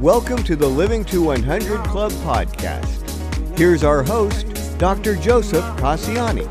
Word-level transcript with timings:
Welcome 0.00 0.42
to 0.44 0.56
the 0.56 0.66
Living 0.66 1.04
to 1.04 1.22
100 1.22 1.84
Club 1.84 2.10
podcast. 2.12 3.58
Here's 3.58 3.84
our 3.84 4.02
host, 4.02 4.46
Dr. 4.78 5.14
Joseph 5.14 5.62
Casciani. 5.76 6.46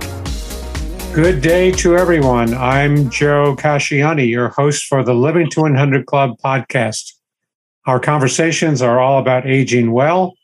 Good 1.15 1.41
day 1.41 1.71
to 1.71 1.97
everyone. 1.97 2.53
I'm 2.53 3.09
Joe 3.09 3.55
Casciani, 3.55 4.29
your 4.29 4.49
host 4.49 4.85
for 4.85 5.03
the 5.03 5.15
Living 5.15 5.49
to 5.49 5.61
100 5.61 6.05
Club 6.05 6.37
podcast. 6.45 7.11
Our 7.87 7.99
conversations 7.99 8.83
are 8.83 8.99
all 8.99 9.17
about 9.17 9.47
aging 9.47 9.93
well 9.93 10.35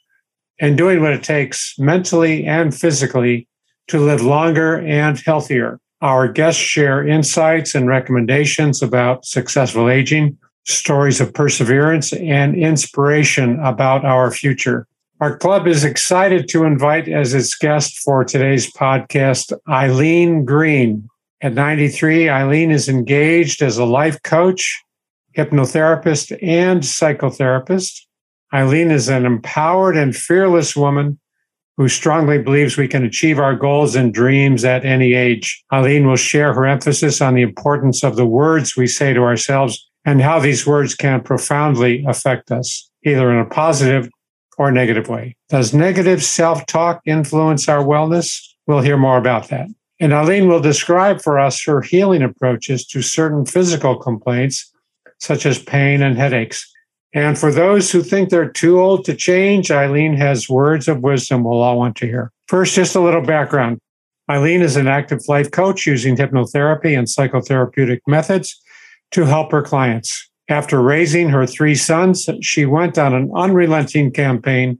and 0.59 0.75
doing 0.75 1.03
what 1.03 1.13
it 1.13 1.21
takes 1.21 1.77
mentally 1.77 2.43
and 2.47 2.73
physically 2.73 3.47
to 3.89 3.99
live 3.99 4.23
longer 4.23 4.79
and 4.79 5.19
healthier. 5.19 5.79
Our 6.01 6.27
guests 6.27 6.59
share 6.59 7.07
insights 7.07 7.75
and 7.75 7.87
recommendations 7.87 8.81
about 8.81 9.25
successful 9.25 9.91
aging, 9.91 10.39
stories 10.65 11.21
of 11.21 11.33
perseverance, 11.33 12.11
and 12.13 12.55
inspiration 12.55 13.59
about 13.59 14.03
our 14.03 14.31
future. 14.31 14.87
Our 15.21 15.37
club 15.37 15.67
is 15.67 15.83
excited 15.83 16.49
to 16.49 16.65
invite 16.65 17.07
as 17.07 17.33
its 17.33 17.55
guest 17.55 17.99
for 17.99 18.25
today's 18.25 18.71
podcast 18.71 19.53
Eileen 19.69 20.43
Green. 20.43 21.07
At 21.41 21.53
93, 21.53 22.29
Eileen 22.29 22.71
is 22.71 22.89
engaged 22.89 23.61
as 23.61 23.77
a 23.77 23.85
life 23.85 24.21
coach, 24.23 24.83
hypnotherapist, 25.37 26.37
and 26.41 26.81
psychotherapist. 26.81 28.01
Eileen 28.53 28.91
is 28.91 29.07
an 29.07 29.25
empowered 29.25 29.95
and 29.95 30.15
fearless 30.15 30.75
woman 30.75 31.19
who 31.77 31.87
strongly 31.89 32.37
believes 32.37 32.77
we 32.77 32.87
can 32.87 33.03
achieve 33.03 33.37
our 33.37 33.55
goals 33.55 33.95
and 33.95 34.13
dreams 34.13 34.63
at 34.63 34.85
any 34.85 35.13
age. 35.13 35.63
Eileen 35.71 36.07
will 36.07 36.15
share 36.15 36.53
her 36.53 36.65
emphasis 36.65 37.21
on 37.21 37.35
the 37.35 37.41
importance 37.41 38.03
of 38.03 38.15
the 38.15 38.25
words 38.25 38.77
we 38.77 38.87
say 38.87 39.13
to 39.13 39.21
ourselves 39.21 39.89
and 40.05 40.21
how 40.21 40.39
these 40.39 40.65
words 40.65 40.95
can 40.95 41.21
profoundly 41.21 42.05
affect 42.07 42.51
us, 42.51 42.89
either 43.03 43.31
in 43.31 43.39
a 43.39 43.45
positive 43.45 44.09
or 44.57 44.71
negative 44.71 45.09
way. 45.09 45.35
Does 45.49 45.73
negative 45.73 46.23
self 46.23 46.65
talk 46.67 47.01
influence 47.05 47.67
our 47.67 47.83
wellness? 47.83 48.39
We'll 48.67 48.81
hear 48.81 48.97
more 48.97 49.17
about 49.17 49.49
that. 49.49 49.67
And 49.99 50.13
Eileen 50.13 50.47
will 50.47 50.61
describe 50.61 51.21
for 51.21 51.39
us 51.39 51.63
her 51.65 51.81
healing 51.81 52.21
approaches 52.21 52.85
to 52.87 53.01
certain 53.01 53.45
physical 53.45 53.97
complaints, 53.97 54.71
such 55.19 55.45
as 55.45 55.61
pain 55.61 56.01
and 56.01 56.17
headaches. 56.17 56.71
And 57.13 57.37
for 57.37 57.51
those 57.51 57.91
who 57.91 58.03
think 58.03 58.29
they're 58.29 58.49
too 58.49 58.79
old 58.79 59.05
to 59.05 59.15
change, 59.15 59.71
Eileen 59.71 60.15
has 60.15 60.49
words 60.49 60.89
of 60.89 61.01
wisdom 61.01 61.45
we'll 61.45 61.61
all 61.61 61.77
want 61.77 61.95
to 61.97 62.05
hear. 62.05 62.31
First, 62.47 62.75
just 62.75 62.95
a 62.95 62.99
little 62.99 63.21
background. 63.21 63.79
Eileen 64.29 64.61
is 64.61 64.75
an 64.75 64.87
active 64.87 65.21
life 65.29 65.51
coach 65.51 65.85
using 65.85 66.17
hypnotherapy 66.17 66.97
and 66.97 67.07
psychotherapeutic 67.07 67.99
methods 68.07 68.61
to 69.11 69.25
help 69.25 69.51
her 69.51 69.61
clients. 69.61 70.29
After 70.47 70.81
raising 70.81 71.29
her 71.29 71.45
three 71.45 71.75
sons, 71.75 72.29
she 72.41 72.65
went 72.65 72.97
on 72.97 73.13
an 73.13 73.31
unrelenting 73.35 74.11
campaign 74.11 74.79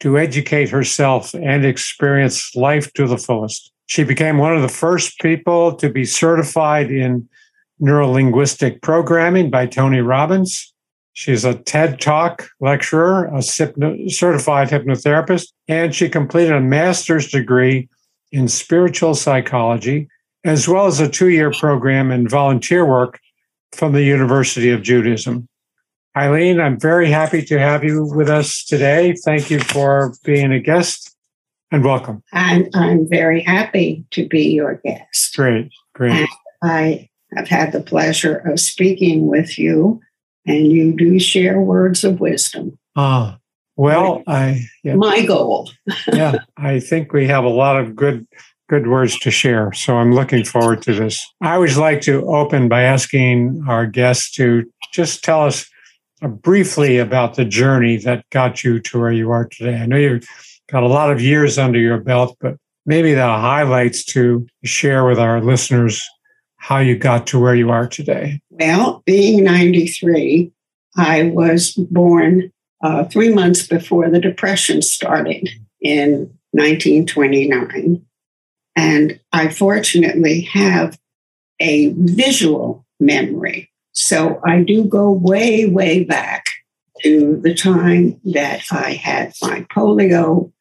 to 0.00 0.18
educate 0.18 0.70
herself 0.70 1.34
and 1.34 1.64
experience 1.64 2.54
life 2.56 2.92
to 2.94 3.06
the 3.06 3.18
fullest. 3.18 3.70
She 3.86 4.04
became 4.04 4.38
one 4.38 4.56
of 4.56 4.62
the 4.62 4.68
first 4.68 5.20
people 5.20 5.74
to 5.76 5.90
be 5.90 6.04
certified 6.04 6.90
in 6.90 7.28
neurolinguistic 7.80 8.80
programming 8.80 9.50
by 9.50 9.66
Tony 9.66 10.00
Robbins 10.00 10.72
She's 11.14 11.44
a 11.44 11.54
TED 11.54 12.00
Talk 12.00 12.48
lecturer, 12.60 13.30
a 13.34 13.42
certified 13.42 14.68
hypnotherapist, 14.68 15.52
and 15.68 15.94
she 15.94 16.08
completed 16.08 16.52
a 16.52 16.60
master's 16.60 17.30
degree 17.30 17.88
in 18.30 18.48
spiritual 18.48 19.14
psychology, 19.14 20.08
as 20.44 20.66
well 20.66 20.86
as 20.86 21.00
a 21.00 21.08
two 21.08 21.28
year 21.28 21.50
program 21.50 22.10
in 22.10 22.28
volunteer 22.28 22.86
work 22.86 23.20
from 23.72 23.92
the 23.92 24.02
University 24.02 24.70
of 24.70 24.82
Judaism. 24.82 25.48
Eileen, 26.16 26.60
I'm 26.60 26.78
very 26.78 27.10
happy 27.10 27.42
to 27.42 27.58
have 27.58 27.82
you 27.82 28.04
with 28.04 28.28
us 28.28 28.64
today. 28.64 29.14
Thank 29.24 29.50
you 29.50 29.60
for 29.60 30.14
being 30.24 30.52
a 30.52 30.60
guest 30.60 31.16
and 31.70 31.82
welcome. 31.82 32.22
I'm, 32.32 32.68
I'm 32.74 33.08
very 33.08 33.40
happy 33.40 34.04
to 34.10 34.28
be 34.28 34.52
your 34.52 34.80
guest. 34.84 35.34
Great, 35.34 35.70
great. 35.94 36.12
And 36.12 36.28
I 36.62 37.08
have 37.34 37.48
had 37.48 37.72
the 37.72 37.80
pleasure 37.80 38.36
of 38.36 38.60
speaking 38.60 39.26
with 39.26 39.58
you 39.58 40.00
and 40.46 40.70
you 40.70 40.92
do 40.94 41.18
share 41.18 41.60
words 41.60 42.04
of 42.04 42.20
wisdom. 42.20 42.78
Ah, 42.94 43.38
well, 43.76 44.22
I 44.26 44.66
yeah. 44.84 44.96
my 44.96 45.24
goal. 45.24 45.70
yeah, 46.12 46.40
I 46.56 46.78
think 46.78 47.12
we 47.12 47.26
have 47.26 47.44
a 47.44 47.48
lot 47.48 47.78
of 47.78 47.96
good 47.96 48.26
good 48.72 48.86
words 48.86 49.18
to 49.18 49.30
share. 49.30 49.70
So 49.74 49.98
I'm 49.98 50.14
looking 50.14 50.44
forward 50.44 50.80
to 50.84 50.94
this. 50.94 51.22
I 51.42 51.52
always 51.56 51.76
like 51.76 52.00
to 52.02 52.24
open 52.24 52.70
by 52.70 52.80
asking 52.80 53.62
our 53.68 53.84
guests 53.84 54.30
to 54.36 54.64
just 54.94 55.22
tell 55.22 55.42
us 55.42 55.68
uh, 56.22 56.28
briefly 56.28 56.96
about 56.96 57.34
the 57.34 57.44
journey 57.44 57.98
that 57.98 58.24
got 58.30 58.64
you 58.64 58.80
to 58.80 58.98
where 58.98 59.12
you 59.12 59.30
are 59.30 59.46
today. 59.46 59.76
I 59.76 59.84
know 59.84 59.98
you've 59.98 60.26
got 60.70 60.84
a 60.84 60.88
lot 60.88 61.12
of 61.12 61.20
years 61.20 61.58
under 61.58 61.78
your 61.78 62.00
belt, 62.00 62.34
but 62.40 62.56
maybe 62.86 63.12
the 63.12 63.26
highlights 63.26 64.06
to 64.06 64.46
share 64.64 65.04
with 65.04 65.18
our 65.18 65.42
listeners 65.42 66.02
how 66.56 66.78
you 66.78 66.96
got 66.96 67.26
to 67.26 67.38
where 67.38 67.54
you 67.54 67.68
are 67.68 67.86
today. 67.86 68.40
Well, 68.48 69.02
being 69.04 69.44
93, 69.44 70.50
I 70.96 71.24
was 71.24 71.72
born 71.72 72.50
uh, 72.82 73.04
three 73.04 73.34
months 73.34 73.66
before 73.66 74.08
the 74.08 74.18
Depression 74.18 74.80
started 74.80 75.50
in 75.82 76.32
1929. 76.52 78.02
And 78.76 79.20
I 79.32 79.48
fortunately 79.48 80.42
have 80.52 80.98
a 81.60 81.88
visual 81.96 82.84
memory. 82.98 83.70
So 83.92 84.40
I 84.44 84.62
do 84.62 84.84
go 84.84 85.10
way, 85.10 85.66
way 85.66 86.04
back 86.04 86.46
to 87.02 87.40
the 87.42 87.54
time 87.54 88.20
that 88.24 88.62
I 88.70 88.92
had 88.92 89.32
my 89.42 89.66
polio, 89.74 90.52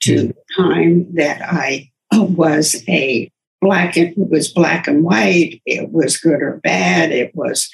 to 0.00 0.20
hmm. 0.20 0.26
the 0.28 0.34
time 0.56 1.14
that 1.14 1.40
I 1.42 1.90
was 2.12 2.82
a 2.88 3.30
black 3.60 3.96
it 3.96 4.12
was 4.16 4.52
black 4.52 4.86
and 4.86 5.02
white 5.02 5.62
it 5.64 5.90
was 5.90 6.18
good 6.18 6.42
or 6.42 6.60
bad 6.62 7.10
it 7.10 7.34
was 7.34 7.70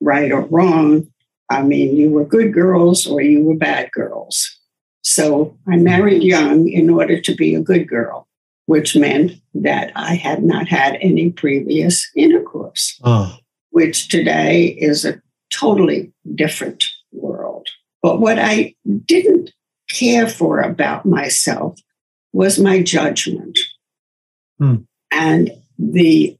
right 0.00 0.30
or 0.30 0.42
wrong. 0.42 1.08
I 1.48 1.62
mean 1.62 1.96
you 1.96 2.10
were 2.10 2.24
good 2.24 2.52
girls 2.52 3.06
or 3.06 3.22
you 3.22 3.42
were 3.42 3.56
bad 3.56 3.90
girls. 3.92 4.58
So 5.02 5.56
i 5.66 5.76
married 5.76 6.22
hmm. 6.22 6.28
young 6.28 6.68
in 6.68 6.90
order 6.90 7.20
to 7.20 7.34
be 7.34 7.54
a 7.54 7.60
good 7.60 7.88
girl 7.88 8.26
which 8.66 8.96
meant 8.96 9.32
that 9.54 9.90
i 9.96 10.14
had 10.14 10.42
not 10.42 10.68
had 10.68 10.96
any 11.00 11.30
previous 11.30 12.08
intercourse 12.14 12.98
oh. 13.04 13.36
which 13.70 14.08
today 14.08 14.76
is 14.78 15.04
a 15.04 15.20
totally 15.50 16.12
different 16.34 16.84
world 17.12 17.68
but 18.02 18.20
what 18.20 18.38
i 18.38 18.74
didn't 19.06 19.50
care 19.88 20.28
for 20.28 20.60
about 20.60 21.06
myself 21.06 21.78
was 22.32 22.58
my 22.58 22.82
judgment 22.82 23.58
Hmm 24.58 24.76
and 25.10 25.50
the 25.78 26.36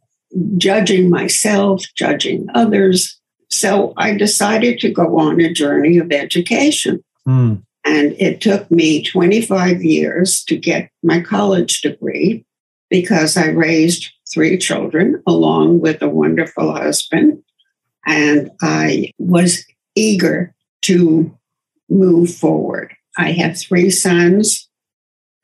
judging 0.56 1.10
myself, 1.10 1.84
judging 1.94 2.46
others. 2.54 3.18
So 3.48 3.92
I 3.96 4.16
decided 4.16 4.80
to 4.80 4.90
go 4.90 5.18
on 5.18 5.40
a 5.40 5.52
journey 5.52 5.98
of 5.98 6.12
education. 6.12 7.02
Mm. 7.26 7.62
And 7.86 8.16
it 8.18 8.40
took 8.40 8.68
me 8.68 9.02
25 9.04 9.82
years 9.82 10.42
to 10.44 10.56
get 10.56 10.90
my 11.04 11.20
college 11.20 11.80
degree 11.82 12.44
because 12.90 13.36
I 13.36 13.46
raised 13.46 14.10
three 14.32 14.58
children 14.58 15.22
along 15.24 15.80
with 15.80 16.02
a 16.02 16.08
wonderful 16.08 16.72
husband. 16.72 17.42
And 18.04 18.50
I 18.60 19.12
was 19.18 19.64
eager 19.94 20.52
to 20.82 21.36
move 21.88 22.34
forward. 22.34 22.92
I 23.16 23.30
have 23.32 23.56
three 23.56 23.90
sons, 23.90 24.68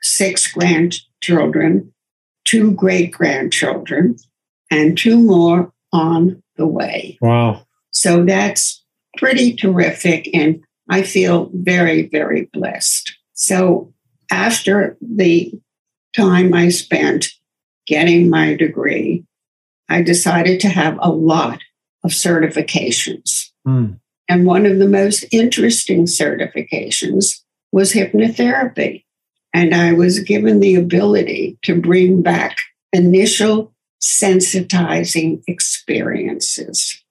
six 0.03 0.51
grandchildren, 0.53 1.93
two 2.45 2.73
great 2.73 3.13
grandchildren, 3.13 4.17
and 4.69 4.99
two 4.99 5.19
more 5.19 5.73
on 5.93 6.43
the 6.57 6.67
way. 6.67 7.19
Wow. 7.21 7.67
So 7.93 8.25
that's 8.25 8.85
pretty 9.17 9.55
terrific. 9.55 10.29
And 10.35 10.63
I 10.93 11.03
feel 11.05 11.51
very, 11.55 12.07
very 12.09 12.51
blessed. 12.53 13.17
So 13.33 13.95
after 14.31 14.99
the 15.01 15.59
time 16.15 16.53
I 16.53 16.69
spent 16.69 17.33
getting 17.87 18.29
my 18.29 18.55
degree, 18.57 19.25
I 19.89 20.03
decided 20.03 20.61
to 20.61 20.69
have 20.69 20.99
a 21.01 21.11
lot 21.11 21.61
of 22.05 22.11
certifications. 22.11 23.49
Mm. 23.67 24.01
And 24.29 24.45
one 24.45 24.67
of 24.67 24.79
the 24.81 24.89
most 24.89 25.25
interesting 25.33 26.05
certifications 26.05 27.41
was 27.73 27.95
hypnotherapy. 27.95 29.05
And 29.55 29.75
I 29.75 29.95
was 29.95 30.19
given 30.19 30.61
the 30.61 30.75
ability 30.75 31.59
to 31.63 31.81
bring 31.81 32.21
back 32.21 32.59
initial 32.93 33.73
sensitizing 34.03 35.43
experiences, 35.47 37.03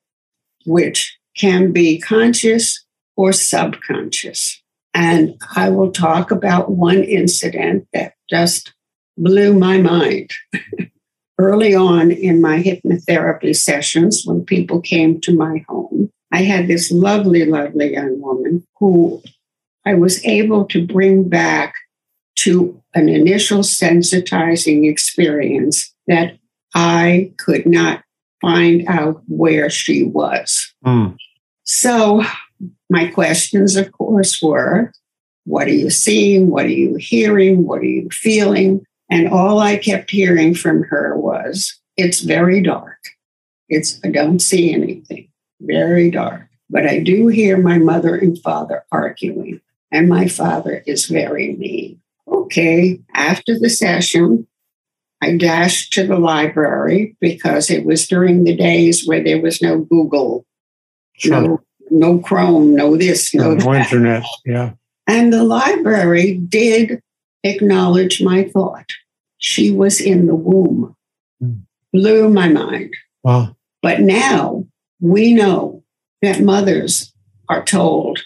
which 0.68 1.18
can 1.36 1.72
be 1.72 2.00
conscious 2.00 2.86
or 3.22 3.32
subconscious. 3.32 4.64
And 4.96 5.40
I 5.56 5.70
will 5.70 5.92
talk 5.92 6.32
about 6.32 6.72
one 6.72 7.04
incident 7.04 7.88
that 7.94 8.16
just 8.32 8.74
blew 9.16 9.54
my 9.54 9.78
mind. 9.78 10.32
Early 11.38 11.76
on 11.76 12.10
in 12.10 12.42
my 12.42 12.64
hypnotherapy 12.64 13.56
sessions, 13.56 14.24
when 14.26 14.44
people 14.44 14.82
came 14.82 15.22
to 15.22 15.36
my 15.36 15.64
home, 15.70 16.10
I 16.32 16.42
had 16.42 16.68
this 16.68 16.92
lovely, 16.92 17.46
lovely 17.46 17.94
young 17.94 18.20
woman 18.20 18.66
who 18.80 19.22
I 19.86 19.94
was 19.94 20.26
able 20.26 20.66
to 20.66 20.88
bring 20.88 21.30
back 21.30 21.76
to 22.38 22.82
an 22.96 23.08
initial 23.08 23.60
sensitizing 23.60 24.90
experience 24.90 25.94
that 26.08 26.40
I 26.74 27.34
could 27.38 27.68
not 27.68 28.04
find 28.42 28.84
out 28.88 29.22
where 29.28 29.70
she 29.70 30.06
was. 30.06 30.74
Mm. 30.84 31.18
So, 31.64 32.24
my 32.90 33.08
questions, 33.08 33.76
of 33.76 33.92
course, 33.92 34.42
were 34.42 34.92
what 35.46 35.68
are 35.68 35.74
you 35.74 35.90
seeing? 35.90 36.50
What 36.50 36.66
are 36.66 36.70
you 36.70 36.96
hearing? 36.96 37.66
What 37.66 37.82
are 37.82 37.86
you 37.86 38.10
feeling? 38.12 38.86
And 39.10 39.28
all 39.28 39.60
I 39.60 39.78
kept 39.78 40.12
hearing 40.12 40.54
from 40.54 40.84
her 40.84 41.18
was, 41.18 41.80
it's 41.98 42.22
very 42.22 42.62
dark. 42.62 42.98
It's, 43.68 44.00
I 44.04 44.10
don't 44.10 44.40
see 44.40 44.74
anything, 44.74 45.30
very 45.60 46.12
dark. 46.12 46.48
But 46.70 46.86
I 46.86 47.00
do 47.00 47.28
hear 47.28 47.58
my 47.58 47.78
mother 47.78 48.16
and 48.16 48.40
father 48.40 48.84
arguing, 48.92 49.60
and 49.92 50.08
my 50.08 50.28
father 50.28 50.84
is 50.86 51.08
very 51.08 51.56
mean. 51.56 52.00
Okay, 52.28 53.02
after 53.14 53.60
the 53.60 53.70
session, 53.70 54.48
I 55.22 55.36
dashed 55.36 55.92
to 55.94 56.08
the 56.08 56.18
library 56.18 57.18
because 57.20 57.70
it 57.70 57.86
was 57.86 58.08
during 58.08 58.46
the 58.46 58.56
days 58.56 59.06
where 59.06 59.22
there 59.22 59.42
was 59.42 59.62
no 59.62 59.80
Google, 59.80 60.46
no, 61.26 61.60
no 61.92 62.20
Chrome, 62.20 62.76
no 62.76 62.98
this, 62.98 63.34
no, 63.34 63.54
no 63.54 63.74
internet. 63.74 64.24
Yeah. 64.46 64.72
And 65.08 65.32
the 65.32 65.44
library 65.44 66.38
did 66.38 67.02
acknowledge 67.44 68.22
my 68.22 68.46
thought. 68.46 68.90
She 69.38 69.72
was 69.72 70.00
in 70.00 70.28
the 70.28 70.36
womb. 70.36 70.96
Mm. 71.44 71.62
Blew 71.92 72.30
my 72.30 72.48
mind. 72.48 72.94
Wow. 73.24 73.56
But 73.82 74.00
now 74.02 74.66
we 75.00 75.34
know 75.34 75.84
that 76.22 76.42
mothers 76.42 77.14
are 77.50 77.64
told 77.64 78.20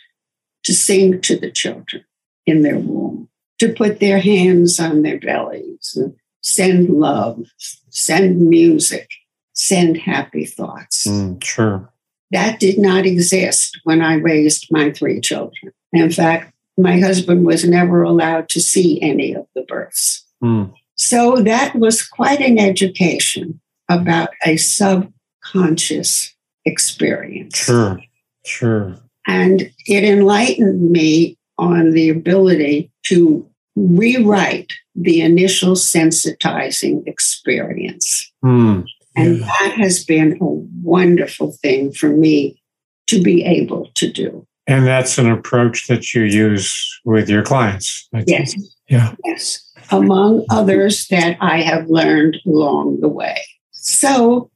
to 0.63 0.73
sing 0.73 1.21
to 1.21 1.37
the 1.37 1.51
children 1.51 2.03
in 2.45 2.61
their 2.61 2.77
womb, 2.77 3.29
to 3.59 3.73
put 3.73 3.99
their 3.99 4.19
hands 4.19 4.79
on 4.79 5.01
their 5.01 5.19
bellies, 5.19 5.97
send 6.41 6.89
love, 6.89 7.45
send 7.89 8.41
music, 8.47 9.09
send 9.53 9.97
happy 9.97 10.45
thoughts. 10.45 11.07
Mm, 11.07 11.43
sure. 11.43 11.91
That 12.35 12.59
did 12.59 12.77
not 12.77 13.05
exist 13.05 13.79
when 13.85 14.01
I 14.01 14.15
raised 14.15 14.67
my 14.69 14.91
three 14.91 15.21
children. 15.21 15.71
In 15.93 16.11
fact, 16.11 16.53
my 16.77 16.99
husband 16.99 17.45
was 17.45 17.63
never 17.63 18.03
allowed 18.03 18.49
to 18.49 18.59
see 18.59 19.01
any 19.01 19.33
of 19.33 19.47
the 19.55 19.61
births. 19.61 20.25
Mm. 20.43 20.73
So 20.95 21.37
that 21.37 21.75
was 21.75 22.05
quite 22.05 22.41
an 22.41 22.59
education 22.59 23.61
about 23.89 24.31
a 24.45 24.57
subconscious 24.57 26.35
experience. 26.65 27.55
Sure, 27.55 28.01
sure. 28.45 28.97
And 29.25 29.71
it 29.87 30.03
enlightened 30.03 30.91
me 30.91 31.37
on 31.57 31.91
the 31.91 32.09
ability 32.09 32.91
to 33.05 33.49
rewrite 33.77 34.73
the 34.93 35.21
initial 35.21 35.75
sensitizing 35.75 37.07
experience. 37.07 38.29
Mm, 38.43 38.85
and 39.15 39.39
yeah. 39.39 39.45
that 39.45 39.75
has 39.77 40.03
been 40.03 40.37
a 40.41 40.45
wonderful 40.45 41.51
thing 41.51 41.91
for 41.91 42.09
me 42.09 42.61
to 43.07 43.21
be 43.21 43.43
able 43.43 43.89
to 43.95 44.11
do. 44.11 44.45
And 44.67 44.85
that's 44.85 45.17
an 45.17 45.29
approach 45.29 45.87
that 45.87 46.13
you 46.13 46.23
use 46.23 46.99
with 47.05 47.29
your 47.29 47.43
clients. 47.43 48.07
yes. 48.25 48.55
Yeah. 48.89 49.13
Yes. 49.23 49.61
Among 49.91 50.45
others 50.49 51.07
that 51.07 51.37
I 51.39 51.61
have 51.61 51.87
learned 51.87 52.37
along 52.45 53.01
the 53.01 53.07
way. 53.07 53.37
So 53.71 54.49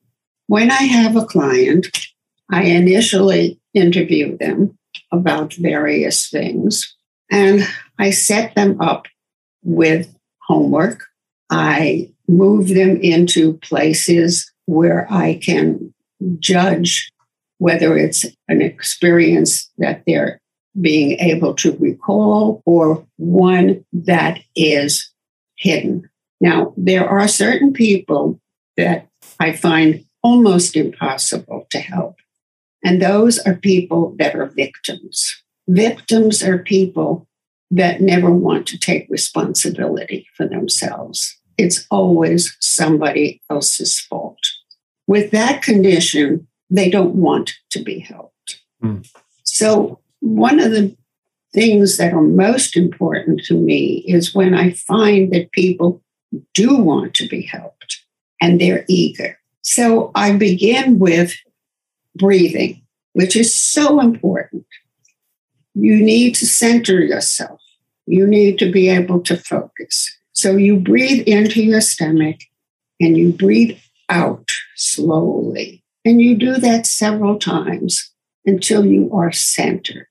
when 0.48 0.72
I 0.72 0.84
have 0.84 1.16
a 1.16 1.26
client, 1.26 1.88
I 2.52 2.64
initially 2.64 3.60
interview 3.76 4.36
them 4.38 4.78
about 5.12 5.54
various 5.54 6.28
things 6.30 6.96
and 7.30 7.68
I 8.00 8.10
set 8.10 8.56
them 8.56 8.82
up 8.82 9.06
with 9.64 10.14
homework. 10.42 11.04
I 11.52 12.10
move 12.28 12.70
them 12.70 12.98
into 12.98 13.54
places 13.58 14.49
where 14.70 15.12
I 15.12 15.40
can 15.44 15.94
judge 16.38 17.12
whether 17.58 17.98
it's 17.98 18.26
an 18.48 18.62
experience 18.62 19.70
that 19.80 20.04
they're 20.06 20.40
being 20.80 21.20
able 21.20 21.56
to 21.56 21.76
recall 21.78 22.62
or 22.66 23.06
one 23.18 23.84
that 23.92 24.40
is 24.56 25.12
hidden. 25.58 26.08
Now, 26.40 26.74
there 26.78 27.10
are 27.10 27.28
certain 27.28 27.74
people 27.74 28.40
that 28.78 29.08
I 29.40 29.54
find 29.54 30.06
almost 30.24 30.76
impossible 30.76 31.66
to 31.72 31.80
help. 31.80 32.16
And 32.84 33.02
those 33.02 33.40
are 33.40 33.56
people 33.56 34.16
that 34.20 34.36
are 34.36 34.46
victims. 34.46 35.44
Victims 35.68 36.44
are 36.44 36.60
people 36.60 37.28
that 37.72 38.02
never 38.02 38.32
want 38.32 38.68
to 38.68 38.80
take 38.80 39.08
responsibility 39.10 40.28
for 40.36 40.48
themselves. 40.48 41.38
It's 41.58 41.86
always 41.92 42.56
somebody 42.62 43.42
else's 43.50 44.00
fault. 44.00 44.40
With 45.10 45.32
that 45.32 45.64
condition, 45.64 46.48
they 46.70 46.88
don't 46.88 47.16
want 47.16 47.54
to 47.72 47.84
be 47.84 47.98
helped. 47.98 48.60
Mm. 48.84 49.10
So, 49.42 50.02
one 50.20 50.60
of 50.60 50.70
the 50.70 50.96
things 51.52 51.98
that 51.98 52.14
are 52.14 52.22
most 52.22 52.78
important 52.78 53.42
to 53.46 53.56
me 53.56 54.04
is 54.08 54.36
when 54.36 54.54
I 54.54 54.70
find 54.74 55.34
that 55.34 55.52
people 55.52 56.04
do 56.54 56.78
want 56.78 57.16
to 57.16 57.28
be 57.28 57.42
helped 57.42 58.04
and 58.40 58.62
they're 58.62 58.86
eager. 58.88 59.40
So, 59.64 60.12
I 60.14 60.34
begin 60.34 61.00
with 61.00 61.34
breathing, 62.16 62.84
which 63.14 63.36
is 63.36 63.52
so 63.52 64.00
important. 64.00 64.68
You 65.74 65.96
need 65.96 66.36
to 66.36 66.46
center 66.46 67.00
yourself, 67.00 67.60
you 68.06 68.28
need 68.28 68.60
to 68.60 68.72
be 68.72 68.90
able 68.90 69.22
to 69.22 69.38
focus. 69.38 70.16
So, 70.34 70.56
you 70.56 70.80
breathe 70.80 71.28
into 71.28 71.64
your 71.64 71.82
stomach 71.82 72.38
and 73.00 73.18
you 73.18 73.32
breathe 73.32 73.76
out 74.10 74.50
slowly. 74.76 75.84
And 76.06 76.22
you 76.22 76.36
do 76.36 76.56
that 76.56 76.86
several 76.86 77.38
times 77.38 78.12
until 78.46 78.86
you 78.86 79.12
are 79.14 79.32
centered. 79.32 80.08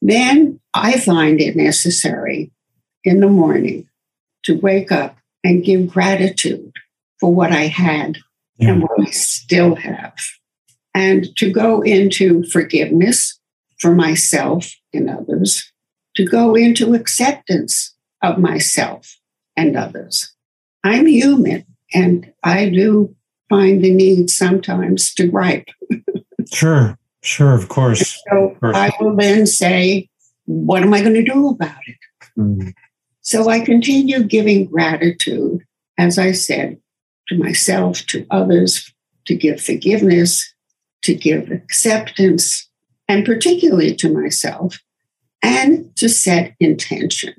Then 0.00 0.60
I 0.74 0.98
find 0.98 1.40
it 1.40 1.54
necessary 1.54 2.50
in 3.04 3.20
the 3.20 3.28
morning 3.28 3.88
to 4.44 4.58
wake 4.58 4.90
up 4.90 5.16
and 5.44 5.64
give 5.64 5.88
gratitude 5.88 6.72
for 7.20 7.34
what 7.34 7.52
I 7.52 7.66
had 7.66 8.18
yeah. 8.56 8.70
and 8.70 8.82
what 8.82 9.00
I 9.00 9.10
still 9.10 9.74
have. 9.76 10.14
And 10.94 11.34
to 11.36 11.52
go 11.52 11.82
into 11.82 12.44
forgiveness 12.44 13.38
for 13.78 13.94
myself 13.94 14.72
and 14.92 15.08
others, 15.08 15.72
to 16.16 16.24
go 16.24 16.54
into 16.54 16.94
acceptance 16.94 17.94
of 18.22 18.38
myself 18.38 19.16
and 19.56 19.76
others. 19.76 20.32
I'm 20.84 21.06
human 21.06 21.64
and 21.94 22.32
I 22.42 22.68
do 22.68 23.14
find 23.48 23.84
the 23.84 23.90
need 23.90 24.30
sometimes 24.30 25.14
to 25.14 25.26
gripe. 25.26 25.68
sure, 26.52 26.98
sure, 27.22 27.54
of 27.54 27.68
course. 27.68 28.22
so 28.30 28.50
of 28.50 28.60
course. 28.60 28.76
I 28.76 28.90
will 29.00 29.16
then 29.16 29.46
say, 29.46 30.08
what 30.46 30.82
am 30.82 30.94
I 30.94 31.02
going 31.02 31.14
to 31.14 31.22
do 31.22 31.48
about 31.50 31.80
it? 31.86 31.96
mm 32.38 32.72
So 33.20 33.48
I 33.48 33.60
continue 33.60 34.22
giving 34.24 34.66
gratitude, 34.66 35.60
as 35.98 36.18
I 36.18 36.32
said, 36.32 36.78
to 37.28 37.38
myself, 37.38 38.04
to 38.06 38.26
others, 38.30 38.92
to 39.26 39.34
give 39.34 39.60
forgiveness, 39.60 40.52
to 41.02 41.14
give 41.14 41.50
acceptance, 41.50 42.68
and 43.08 43.24
particularly 43.24 43.94
to 43.96 44.12
myself, 44.12 44.80
and 45.42 45.94
to 45.96 46.08
set 46.08 46.54
intention. 46.58 47.34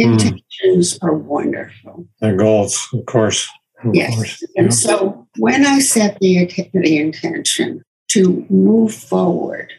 Mm. 0.00 0.12
Intentions 0.12 0.98
mm. 0.98 1.04
are 1.06 1.14
wonderful. 1.14 2.06
And 2.20 2.38
goals, 2.38 2.88
of 2.92 3.04
course. 3.06 3.48
Yes. 3.92 4.42
And 4.56 4.66
yeah. 4.66 4.70
so 4.70 5.26
when 5.38 5.64
I 5.64 5.78
set 5.78 6.18
the, 6.20 6.46
the 6.72 6.98
intention 6.98 7.82
to 8.08 8.46
move 8.50 8.94
forward, 8.94 9.72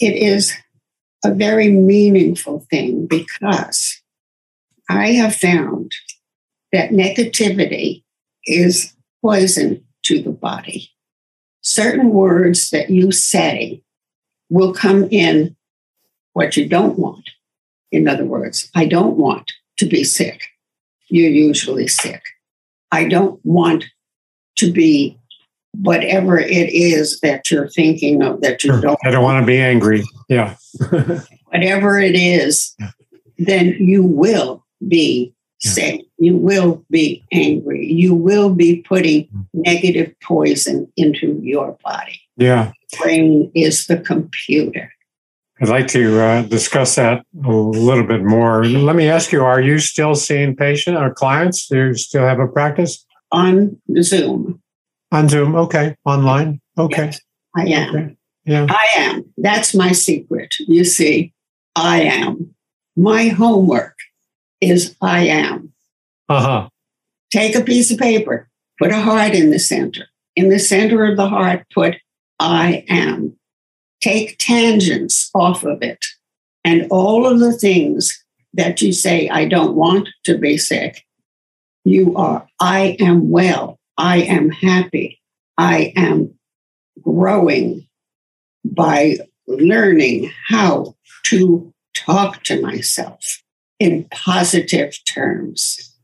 it 0.00 0.14
is 0.14 0.52
a 1.24 1.32
very 1.32 1.70
meaningful 1.70 2.66
thing 2.70 3.06
because 3.06 4.00
I 4.88 5.12
have 5.12 5.34
found 5.34 5.92
that 6.72 6.90
negativity 6.90 8.04
is 8.44 8.94
poison 9.22 9.84
to 10.04 10.22
the 10.22 10.30
body. 10.30 10.90
Certain 11.62 12.10
words 12.10 12.70
that 12.70 12.90
you 12.90 13.10
say 13.10 13.82
will 14.50 14.72
come 14.72 15.08
in 15.10 15.56
what 16.32 16.56
you 16.56 16.68
don't 16.68 16.98
want. 16.98 17.30
In 17.90 18.06
other 18.06 18.24
words, 18.24 18.70
I 18.74 18.86
don't 18.86 19.16
want 19.16 19.52
to 19.78 19.86
be 19.86 20.04
sick. 20.04 20.42
You're 21.08 21.30
usually 21.30 21.88
sick. 21.88 22.22
I 22.92 23.08
don't 23.08 23.40
want 23.44 23.84
to 24.56 24.72
be 24.72 25.18
whatever 25.82 26.38
it 26.38 26.70
is 26.72 27.20
that 27.20 27.50
you're 27.50 27.68
thinking 27.68 28.22
of 28.22 28.40
that 28.40 28.64
you 28.64 28.72
sure. 28.72 28.80
don't 28.80 28.98
I 29.04 29.10
don't 29.10 29.22
want 29.22 29.42
to 29.42 29.46
be 29.46 29.58
angry. 29.58 30.04
Yeah. 30.28 30.56
whatever 31.46 31.98
it 31.98 32.14
is, 32.14 32.74
then 33.38 33.76
you 33.78 34.02
will 34.02 34.64
be 34.86 35.34
Yeah. 35.62 35.70
sick. 35.70 36.00
You 36.18 36.36
will 36.36 36.84
be 36.90 37.24
angry. 37.32 37.86
You 37.92 38.14
will 38.14 38.54
be 38.54 38.82
putting 38.82 39.26
mm. 39.28 39.46
negative 39.52 40.14
poison 40.22 40.90
into 40.96 41.38
your 41.42 41.76
body. 41.84 42.20
Yeah. 42.36 42.72
Brain 43.00 43.50
is 43.54 43.86
the 43.86 43.98
computer. 43.98 44.90
I'd 45.60 45.68
like 45.68 45.86
to 45.88 46.20
uh, 46.20 46.42
discuss 46.42 46.96
that 46.96 47.24
a 47.44 47.50
little 47.50 48.04
bit 48.04 48.22
more. 48.22 48.64
Let 48.64 48.94
me 48.96 49.08
ask 49.08 49.32
you: 49.32 49.42
Are 49.42 49.60
you 49.60 49.78
still 49.78 50.14
seeing 50.14 50.54
patients 50.54 50.98
or 50.98 51.12
clients? 51.14 51.66
Do 51.68 51.76
you 51.88 51.94
still 51.94 52.22
have 52.26 52.38
a 52.40 52.46
practice 52.46 53.04
On 53.32 53.78
Zoom, 54.02 54.60
on 55.12 55.28
Zoom? 55.28 55.54
Okay, 55.54 55.96
online. 56.04 56.60
Okay, 56.76 57.06
Yes, 57.06 57.20
I 57.56 57.62
am. 57.64 57.94
Okay. 57.96 58.16
yeah, 58.44 58.66
I 58.68 58.88
am. 58.98 59.24
That's 59.38 59.74
my 59.74 59.92
secret. 59.92 60.54
You 60.60 60.84
see, 60.84 61.32
I 61.74 62.02
am. 62.02 62.54
My 62.96 63.28
homework 63.28 63.96
is 64.60 64.94
I 65.00 65.26
am. 65.26 65.72
uh 66.28 66.40
huh. 66.40 66.68
Take 67.32 67.54
a 67.56 67.62
piece 67.62 67.90
of 67.90 67.98
paper, 67.98 68.48
put 68.78 68.90
a 68.92 69.00
heart 69.00 69.34
in 69.34 69.50
the 69.50 69.58
center. 69.58 70.06
In 70.36 70.50
the 70.50 70.58
center 70.58 71.04
of 71.06 71.16
the 71.16 71.28
heart, 71.28 71.66
put 71.72 71.96
I 72.38 72.84
am. 72.88 73.36
Take 74.00 74.38
tangents 74.38 75.30
off 75.34 75.64
of 75.64 75.82
it. 75.82 76.04
And 76.64 76.86
all 76.90 77.26
of 77.26 77.38
the 77.38 77.56
things 77.56 78.22
that 78.54 78.80
you 78.82 78.92
say, 78.92 79.28
I 79.28 79.46
don't 79.46 79.76
want 79.76 80.08
to 80.24 80.36
be 80.38 80.58
sick, 80.58 81.04
you 81.84 82.16
are, 82.16 82.46
I 82.60 82.96
am 82.98 83.30
well. 83.30 83.78
I 83.96 84.18
am 84.22 84.50
happy. 84.50 85.20
I 85.56 85.92
am 85.96 86.34
growing 87.02 87.86
by 88.64 89.18
learning 89.46 90.30
how 90.48 90.96
to 91.26 91.72
talk 91.94 92.42
to 92.44 92.60
myself 92.60 93.42
in 93.78 94.06
positive 94.10 94.96
terms. 95.04 95.94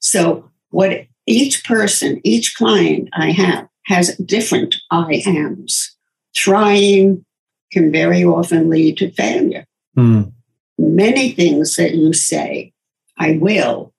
So, 0.00 0.50
what 0.70 1.06
each 1.26 1.64
person, 1.64 2.20
each 2.24 2.56
client 2.56 3.08
I 3.12 3.30
have 3.30 3.68
has 3.86 4.16
different 4.16 4.76
I 4.90 5.22
ams. 5.26 5.96
Trying 6.34 7.24
can 7.72 7.90
very 7.92 8.24
often 8.24 8.68
lead 8.70 8.96
to 8.98 9.10
failure. 9.12 9.64
Mm, 9.96 10.32
Many 10.78 11.32
things 11.32 11.76
that 11.76 11.94
you 11.94 12.12
say, 12.12 12.72
I 13.18 13.38
will, 13.40 13.92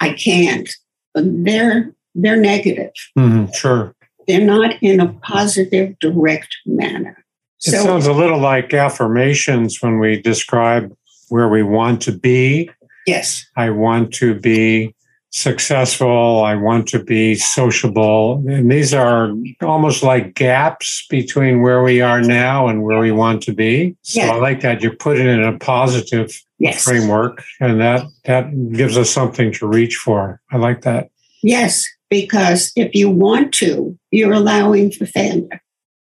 I 0.00 0.12
can't, 0.12 0.68
they're 1.14 1.94
they're 2.14 2.36
negative. 2.36 2.92
mhm, 3.18 3.54
sure. 3.54 3.94
They're 4.26 4.44
not 4.44 4.74
in 4.82 5.00
a 5.00 5.12
positive, 5.14 5.98
direct 5.98 6.54
manner. 6.66 7.16
It 7.64 7.70
sounds 7.72 8.06
a 8.06 8.12
little 8.12 8.38
like 8.38 8.72
affirmations 8.74 9.80
when 9.82 9.98
we 9.98 10.20
describe 10.20 10.94
where 11.28 11.48
we 11.48 11.62
want 11.62 12.02
to 12.02 12.12
be. 12.12 12.70
yes, 13.06 13.46
I 13.56 13.70
want 13.70 14.12
to 14.14 14.34
be 14.34 14.94
successful. 15.30 16.42
I 16.44 16.54
want 16.56 16.88
to 16.88 17.02
be 17.02 17.34
sociable. 17.36 18.42
And 18.48 18.70
these 18.70 18.92
are 18.92 19.32
almost 19.62 20.02
like 20.02 20.34
gaps 20.34 21.06
between 21.08 21.62
where 21.62 21.82
we 21.82 22.00
are 22.00 22.20
now 22.20 22.66
and 22.68 22.82
where 22.82 22.98
we 22.98 23.12
want 23.12 23.42
to 23.44 23.52
be. 23.52 23.96
So 24.02 24.20
Yeah. 24.20 24.32
I 24.32 24.36
like 24.36 24.60
that 24.60 24.82
you 24.82 24.90
put 24.92 25.18
it 25.18 25.26
in 25.26 25.42
a 25.42 25.56
positive 25.58 26.40
yes, 26.58 26.84
framework 26.84 27.44
and 27.60 27.80
that 27.80 28.04
that 28.24 28.50
gives 28.72 28.96
us 28.98 29.08
something 29.10 29.52
to 29.54 29.66
reach 29.66 29.96
for. 29.96 30.40
I 30.50 30.56
like 30.56 30.82
that. 30.82 31.10
yes. 31.42 31.86
Because 32.10 32.72
if 32.74 32.92
you 32.92 33.08
want 33.08 33.54
to, 33.54 33.96
you're 34.10 34.32
allowing 34.32 34.90
for 34.90 35.06
failure. 35.06 35.62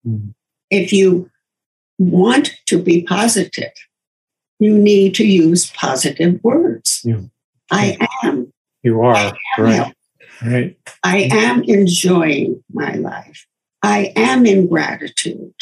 Mhm. 0.07 0.35
If 0.69 0.93
you 0.93 1.27
want 1.97 2.51
to 2.67 2.77
be 2.79 3.01
positive, 3.01 3.71
you 4.59 4.77
need 4.77 5.15
to 5.15 5.25
use 5.25 5.71
positive 5.71 6.39
words. 6.43 7.01
Yeah. 7.03 7.21
I 7.71 7.97
am. 8.23 8.53
You 8.87 9.01
are 9.01 9.33
right. 9.57 9.93
Right. 10.45 10.77
I 11.03 11.27
am 11.29 11.61
enjoying 11.63 12.63
my 12.71 12.93
life. 12.93 13.45
I 13.83 14.13
am 14.15 14.45
in 14.45 14.67
gratitude. 14.67 15.53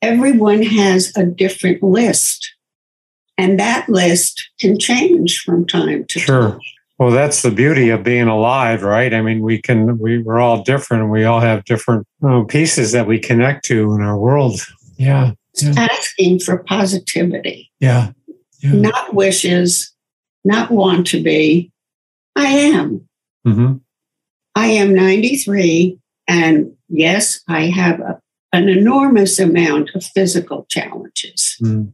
Everyone 0.00 0.62
has 0.62 1.12
a 1.16 1.24
different 1.26 1.82
list, 1.82 2.54
and 3.36 3.58
that 3.58 3.88
list 3.88 4.50
can 4.60 4.78
change 4.78 5.40
from 5.40 5.66
time 5.66 6.04
to 6.10 6.20
Sure. 6.20 6.50
time. 6.52 6.60
Well, 7.00 7.10
that's 7.10 7.42
the 7.42 7.50
beauty 7.50 7.88
of 7.90 8.04
being 8.04 8.28
alive, 8.28 8.82
right? 8.84 9.12
I 9.12 9.20
mean, 9.20 9.40
we 9.40 9.60
can, 9.60 9.98
we, 9.98 10.18
we're 10.18 10.38
all 10.38 10.62
different. 10.62 11.10
We 11.10 11.24
all 11.24 11.40
have 11.40 11.64
different 11.64 12.06
uh, 12.22 12.44
pieces 12.44 12.92
that 12.92 13.06
we 13.08 13.18
connect 13.18 13.64
to 13.66 13.94
in 13.94 14.00
our 14.00 14.18
world. 14.18 14.60
Yeah. 14.96 15.32
Yeah. 15.60 15.74
Asking 15.76 16.38
for 16.38 16.58
positivity, 16.58 17.70
Yeah. 17.80 18.12
yeah. 18.60 18.72
not 18.72 19.12
wishes, 19.14 19.92
not 20.44 20.70
want 20.70 21.06
to 21.08 21.20
be. 21.22 21.72
I 22.38 22.46
am. 22.46 23.08
hmm 23.44 23.72
I 24.54 24.66
am 24.68 24.92
93, 24.94 25.98
and 26.26 26.72
yes, 26.88 27.40
I 27.46 27.66
have 27.66 28.00
a, 28.00 28.20
an 28.52 28.68
enormous 28.68 29.38
amount 29.38 29.90
of 29.94 30.02
physical 30.04 30.66
challenges. 30.68 31.56
Mm. 31.62 31.92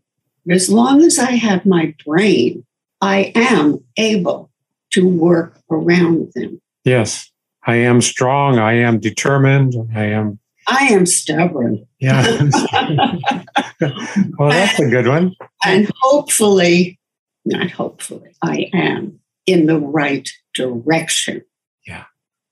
As 0.48 0.70
long 0.70 1.02
as 1.02 1.18
I 1.18 1.32
have 1.32 1.66
my 1.66 1.94
brain, 2.06 2.64
I 3.02 3.32
am 3.34 3.84
able 3.98 4.50
to 4.92 5.06
work 5.06 5.60
around 5.70 6.32
them. 6.34 6.60
Yes. 6.84 7.30
I 7.66 7.76
am 7.76 8.00
strong. 8.00 8.58
I 8.58 8.74
am 8.74 8.98
determined. 8.98 9.74
I 9.94 10.04
am, 10.04 10.38
I 10.68 10.86
am 10.86 11.04
stubborn. 11.06 11.86
yeah. 11.98 12.22
well, 14.38 14.50
that's 14.50 14.80
a 14.80 14.88
good 14.88 15.06
one. 15.06 15.34
and 15.64 15.90
hopefully, 16.00 16.98
not 17.44 17.70
hopefully, 17.70 18.30
I 18.42 18.70
am 18.72 19.20
in 19.46 19.66
the 19.66 19.78
right 19.78 20.28
direction. 20.54 21.42
Yeah. 21.86 22.04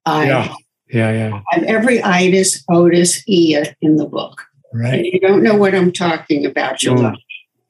I 0.07 0.27
Yeah. 0.27 0.55
Yeah. 0.93 1.13
Yeah. 1.13 1.41
have 1.51 1.63
every 1.65 2.03
itis, 2.03 2.65
otis, 2.69 3.23
ia 3.29 3.75
in 3.81 3.97
the 3.97 4.07
book. 4.07 4.43
And 4.73 4.83
Right. 4.83 5.05
you 5.05 5.21
don't 5.21 5.43
know 5.43 5.57
what 5.57 5.75
I'm 5.75 5.93
talking 5.93 6.45
about, 6.47 6.83
you'll 6.83 6.97
Mm. 6.97 7.17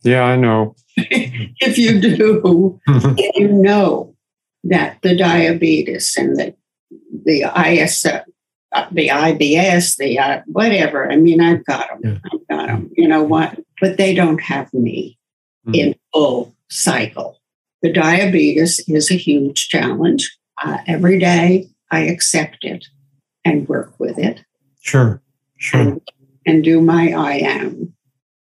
Yeah. 0.03 0.25
I 0.25 0.37
know. 0.37 0.75
If 0.97 1.79
you 1.79 2.01
do, 2.01 2.81
you 3.37 3.49
know 3.49 4.15
that 4.65 4.99
the 5.03 5.17
diabetes 5.17 6.15
and 6.19 6.37
the 6.37 6.55
the 7.25 7.45
IS, 7.69 8.05
uh, 8.07 8.21
the 8.93 9.09
IBS, 9.09 9.97
the 9.97 10.19
uh, 10.19 10.41
whatever. 10.47 11.11
I 11.11 11.17
mean, 11.17 11.41
I've 11.41 11.65
got 11.65 11.89
them. 11.89 12.01
Yeah. 12.05 12.19
I've 12.33 12.49
got 12.49 12.67
them. 12.69 12.91
You 12.97 13.09
know 13.09 13.23
what? 13.23 13.59
But 13.81 13.97
they 13.99 14.15
don't 14.15 14.41
have 14.43 14.73
me 14.75 15.19
Mm. 15.67 15.75
in 15.77 15.95
full 16.13 16.55
cycle. 16.69 17.39
The 17.83 17.93
diabetes 17.93 18.81
is 18.89 19.11
a 19.11 19.15
huge 19.15 19.69
challenge. 19.69 20.31
Uh, 20.65 20.79
every 20.87 21.19
day, 21.19 21.69
I 21.91 22.01
accept 22.01 22.59
it 22.65 22.87
and 23.45 23.69
work 23.69 23.99
with 23.99 24.19
it 24.19 24.41
Sure. 24.81 25.21
Sure. 25.59 25.81
and, 25.81 26.01
and 26.47 26.65
do 26.65 26.81
my 26.81 27.13
I 27.13 27.35
am. 27.35 27.93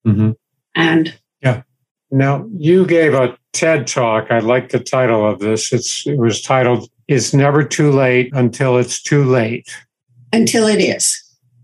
hmm 0.04 0.30
And 0.74 1.14
yeah. 1.42 1.62
Now, 2.10 2.46
you 2.56 2.86
gave 2.86 3.14
a 3.14 3.36
TED 3.52 3.86
talk. 3.86 4.28
I 4.30 4.38
like 4.38 4.70
the 4.70 4.78
title 4.78 5.28
of 5.28 5.38
this. 5.40 5.72
It's 5.72 6.06
it 6.06 6.16
was 6.18 6.40
titled 6.40 6.88
"It's 7.08 7.34
Never 7.34 7.64
Too 7.64 7.90
Late 7.90 8.30
Until 8.32 8.78
It's 8.78 9.02
Too 9.02 9.24
Late." 9.24 9.68
until 10.32 10.66
it 10.66 10.80
is, 10.80 11.16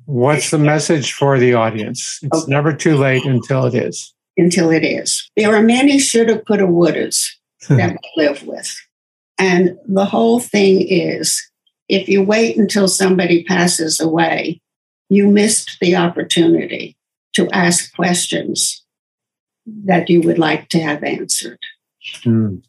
What's 0.06 0.50
the 0.50 0.58
message 0.58 1.12
for 1.12 1.38
the 1.38 1.54
audience? 1.54 2.18
It's 2.22 2.42
Okay. 2.44 2.50
never 2.50 2.72
too 2.72 2.96
late 2.96 3.24
until 3.24 3.66
it 3.66 3.74
is. 3.74 4.14
until 4.36 4.70
it 4.70 4.84
is. 4.84 5.30
There 5.36 5.54
are 5.54 5.62
many 5.62 5.98
shoulda, 5.98 6.38
coulda, 6.40 6.64
wouldas 6.64 7.28
that 7.68 7.92
we 8.16 8.24
live 8.24 8.42
with. 8.46 8.74
And 9.38 9.76
the 9.86 10.04
whole 10.04 10.40
thing 10.40 10.86
is 10.88 11.42
if 11.88 12.08
you 12.08 12.22
wait 12.22 12.56
until 12.56 12.88
somebody 12.88 13.44
passes 13.44 14.00
away, 14.00 14.60
you 15.08 15.28
missed 15.28 15.78
the 15.80 15.96
opportunity 15.96 16.96
to 17.34 17.48
ask 17.50 17.94
questions 17.94 18.84
that 19.66 20.08
you 20.10 20.20
would 20.22 20.38
like 20.38 20.68
to 20.70 20.80
have 20.80 21.02
answered. 21.04 21.58
Mm, 22.24 22.62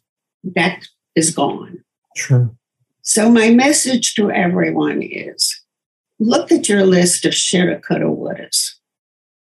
That 0.54 0.86
is 1.14 1.30
gone. 1.34 1.82
sure. 2.16 2.50
So, 3.02 3.30
my 3.30 3.50
message 3.50 4.14
to 4.14 4.30
everyone 4.30 5.02
is 5.02 5.60
look 6.18 6.50
at 6.50 6.68
your 6.68 6.86
list 6.86 7.26
of 7.26 7.34
shoulda, 7.34 7.78
coulda, 7.80 8.06
wouldas. 8.06 8.76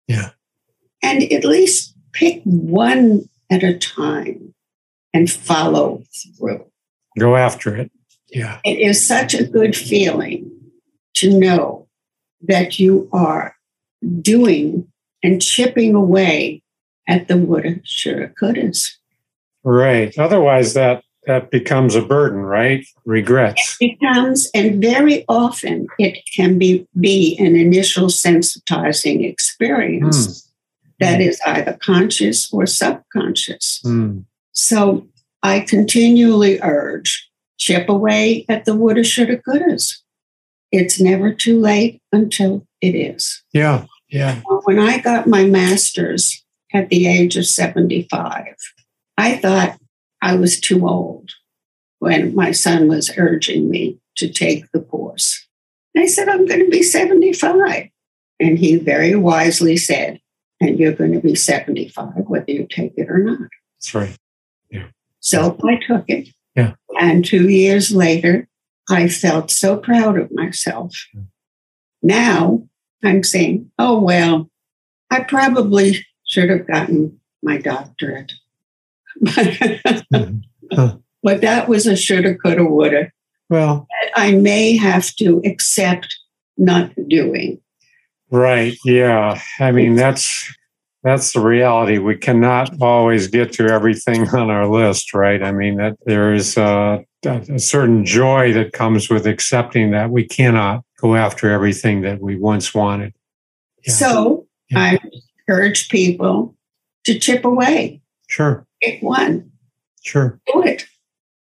Yeah. 0.09 0.31
And 1.03 1.23
at 1.33 1.45
least 1.45 1.95
pick 2.13 2.41
one 2.45 3.29
at 3.51 3.63
a 3.63 3.77
time 3.79 4.55
and 5.13 5.31
follow 5.31 6.03
through. 6.39 6.65
Go 7.19 7.37
after 7.37 7.77
it. 7.77 7.91
Yeah. 8.31 8.61
It 8.65 8.79
is 8.79 9.05
such 9.05 9.35
a 9.35 9.45
good 9.45 9.77
feeling 9.77 10.51
to 11.15 11.39
know 11.39 11.89
that 12.43 12.79
you 12.79 13.09
are 13.13 13.55
doing 14.21 14.87
and 15.23 15.43
chipping 15.43 15.95
away 15.95 16.63
at 17.09 17.29
the 17.29 17.37
woulda, 17.37 17.81
shoulda, 17.85 18.29
couldas. 18.41 18.93
Right. 19.65 20.17
Otherwise, 20.17 20.75
that 20.75 21.03
that 21.27 21.51
becomes 21.51 21.95
a 21.95 22.03
burden, 22.03 22.41
right? 22.41 22.85
Regrets. 23.05 23.77
becomes, 23.79 24.51
and 24.55 24.81
very 24.81 25.25
often 25.29 25.87
it 25.99 26.19
can 26.35 26.59
be, 26.59 26.87
be 26.99 27.37
an 27.39 27.57
initial 27.57 28.07
sensitizing 28.07 29.25
experience 29.29 30.51
that 30.99 31.21
is 31.21 31.41
either 31.47 31.79
conscious 31.81 32.53
or 32.53 32.67
subconscious. 32.67 33.81
Mm, 33.85 34.25
So 34.53 35.07
I 35.43 35.61
continually 35.61 36.61
urge 36.63 37.29
chip 37.59 37.89
away 37.89 38.45
at 38.49 38.65
the 38.65 38.75
woulda, 38.75 39.05
shoulda, 39.05 39.39
couldas. 39.39 39.99
It's 40.73 41.01
never 41.01 41.33
too 41.33 41.61
late 41.61 42.01
until 42.13 42.67
it 42.81 42.95
is. 42.95 43.43
Yeah. 43.53 43.87
Yeah. 44.09 44.41
When 44.65 44.79
I 44.79 44.99
got 44.99 45.27
my 45.27 45.45
master's 45.45 46.45
at 46.73 46.89
the 46.89 47.07
age 47.07 47.37
of 47.37 47.47
75, 47.47 48.55
I 49.19 49.37
thought 49.37 49.79
I 50.23 50.37
was 50.37 50.61
too 50.61 50.87
old 50.89 51.31
when 51.99 52.35
my 52.35 52.51
son 52.53 52.89
was 52.89 53.11
urging 53.17 53.71
me 53.71 53.99
to 54.17 54.29
take 54.29 54.71
the 54.73 54.81
course. 54.81 55.47
I 55.97 56.07
said, 56.07 56.29
I'm 56.29 56.47
going 56.47 56.65
to 56.65 56.71
be 56.71 56.83
75. 56.83 57.89
And 58.41 58.59
he 58.59 58.77
very 58.77 59.15
wisely 59.15 59.77
said, 59.77 60.21
and 60.61 60.79
you're 60.79 60.93
going 60.93 61.13
to 61.13 61.21
be 61.21 61.35
75, 61.35 62.13
whether 62.27 62.51
you 62.51 62.67
take 62.71 62.95
it 62.97 63.11
or 63.11 63.19
not. 63.19 63.49
That's 63.77 63.95
right. 63.95 64.17
So 65.21 65.57
I 65.65 65.77
took 65.87 66.05
it. 66.09 66.29
Yeah. 66.57 66.75
And 66.99 67.25
two 67.25 67.49
years 67.49 67.93
later, 67.95 68.49
I 68.89 69.09
felt 69.09 69.51
so 69.51 69.77
proud 69.77 70.19
of 70.19 70.31
myself. 70.33 70.95
Now 72.03 72.67
I'm 73.05 73.23
saying, 73.23 73.71
oh, 73.79 74.01
well, 74.01 74.51
I 75.11 75.21
probably 75.21 76.05
should 76.27 76.51
have 76.51 76.67
gotten 76.67 77.21
my 77.43 77.59
doctorate. 77.59 78.33
Mm-hmm. 79.23 80.39
Huh. 80.73 80.97
But 81.23 81.43
that 81.43 81.69
was 81.69 81.87
a 81.87 81.97
shoulda, 81.97 82.35
coulda, 82.35 82.65
woulda. 82.65 83.13
Well, 83.51 83.87
I 84.15 84.33
may 84.37 84.75
have 84.79 85.15
to 85.17 85.43
accept 85.45 86.17
not 86.57 86.93
doing. 87.09 87.61
right. 88.31 88.75
Yeah. 88.87 89.39
I 89.59 89.71
mean, 89.71 89.97
that's 89.97 90.51
that's 91.03 91.33
the 91.33 91.41
reality. 91.41 91.99
We 91.99 92.17
cannot 92.17 92.81
always 92.81 93.27
get 93.29 93.53
to 93.55 93.67
everything 93.67 94.29
on 94.29 94.51
our 94.51 94.67
list, 94.67 95.15
right? 95.15 95.43
I 95.43 95.53
mean, 95.53 95.77
that 95.77 95.97
there 96.05 96.35
is 96.35 96.57
a, 96.57 97.05
a 97.25 97.59
certain 97.59 98.05
joy 98.05 98.53
that 98.53 98.73
comes 98.73 99.09
with 99.09 99.27
accepting 99.27 99.91
that 99.93 100.11
we 100.11 100.25
cannot 100.27 100.85
go 101.01 101.15
after 101.17 101.51
everything 101.51 102.03
that 102.03 102.21
we 102.21 102.37
once 102.37 102.75
wanted. 102.75 103.15
Yeah. 103.87 103.93
So 103.95 104.47
Yeah. 104.69 104.79
I 104.79 104.99
urge 105.49 105.89
people 105.89 106.55
to 107.05 107.19
chip 107.19 107.45
away. 107.45 108.03
Sure. 108.29 108.67
Pick 108.83 109.03
one, 109.03 109.51
Sure. 110.03 110.39
do 110.53 110.63
it. 110.63 110.87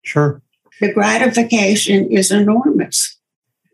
Sure. 0.02 0.42
The 0.80 0.92
gratification 0.92 2.10
is 2.12 2.30
enormous. 2.30 3.18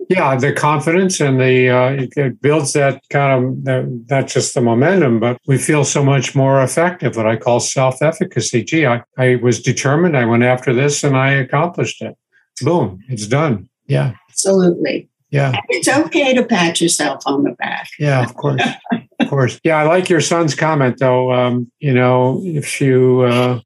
Yeah, 0.09 0.37
the 0.37 0.53
confidence 0.53 1.21
and 1.21 1.41
the 1.41 1.69
uh, 1.71 1.89
it, 1.91 2.13
it 2.17 2.41
builds 2.43 2.73
that 2.75 3.03
kind 3.11 3.45
of 3.45 3.65
that, 3.65 4.05
not 4.11 4.27
just 4.29 4.55
the 4.55 4.61
momentum, 4.61 5.21
but 5.21 5.39
we 5.47 5.59
feel 5.59 5.85
so 5.85 6.05
much 6.05 6.35
more 6.35 6.63
effective. 6.63 7.17
What 7.17 7.27
I 7.27 7.37
call 7.37 7.61
self-efficacy. 7.61 8.65
Gee, 8.65 8.87
I, 8.87 9.03
I 9.19 9.37
was 9.37 9.63
determined. 9.63 10.17
I 10.17 10.25
went 10.25 10.43
after 10.43 10.73
this 10.75 11.05
and 11.05 11.17
I 11.17 11.31
accomplished 11.33 12.03
it. 12.03 12.17
Boom, 12.63 13.01
it's 13.09 13.27
done. 13.27 13.69
Yeah, 13.87 14.13
Absolutely. 14.31 15.09
yeah, 15.31 15.53
It's 15.69 15.89
okay 15.89 16.35
to 16.35 16.45
pat 16.45 16.81
yourself 16.81 17.23
on 17.27 17.43
the 17.45 17.53
back. 17.53 17.89
yeah. 17.99 18.23
Of 18.23 18.35
course, 18.35 18.63
of 19.21 19.29
course. 19.29 19.61
Yeah, 19.65 19.77
I 19.79 19.85
like 19.85 20.09
your 20.09 20.21
son's 20.21 20.55
comment 20.55 20.99
though. 20.99 21.33
Um, 21.33 21.71
you 21.81 21.93
know, 21.95 22.41
if 22.45 22.81
you 22.81 23.23
uh, 23.23 23.61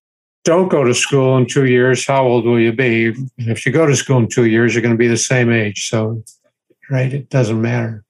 don't 0.46 0.68
go 0.68 0.84
to 0.84 0.94
school 0.94 1.36
in 1.36 1.44
two 1.46 1.66
years, 1.66 2.06
how 2.06 2.24
old 2.24 2.44
will 2.46 2.60
you 2.60 2.72
be? 2.72 3.06
And 3.08 3.30
if 3.38 3.66
you 3.66 3.72
go 3.72 3.84
to 3.84 3.96
school 3.96 4.18
in 4.18 4.28
two 4.28 4.46
years, 4.46 4.74
you're 4.74 4.82
going 4.82 4.94
to 4.94 4.98
be 4.98 5.08
the 5.08 5.16
same 5.16 5.50
age. 5.52 5.88
So, 5.90 6.22
right, 6.88 7.12
it 7.12 7.28
doesn't 7.28 7.60
matter. 7.60 8.04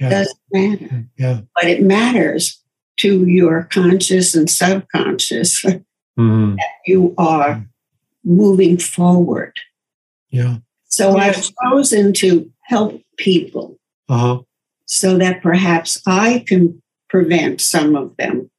Yeah. 0.00 0.08
Doesn't 0.10 0.38
matter. 0.52 1.04
Yeah. 1.18 1.40
But 1.54 1.64
it 1.64 1.82
matters 1.82 2.58
to 3.00 3.26
your 3.26 3.64
conscious 3.70 4.34
and 4.34 4.48
subconscious. 4.50 5.64
Mhm. 6.18 6.58
You 6.86 7.14
are 7.16 7.64
moving 8.22 8.76
forward. 8.76 9.54
Yeah. 10.30 10.58
So 10.84 11.16
I've 11.16 11.42
chosen 11.64 12.12
to 12.20 12.52
help 12.64 13.00
people 13.16 13.78
Uh 14.10 14.18
huh. 14.18 14.38
so 14.84 15.16
that 15.16 15.42
perhaps 15.42 16.02
I 16.06 16.44
can 16.46 16.82
prevent 17.08 17.62
some 17.62 17.96
of 17.96 18.14
them 18.18 18.50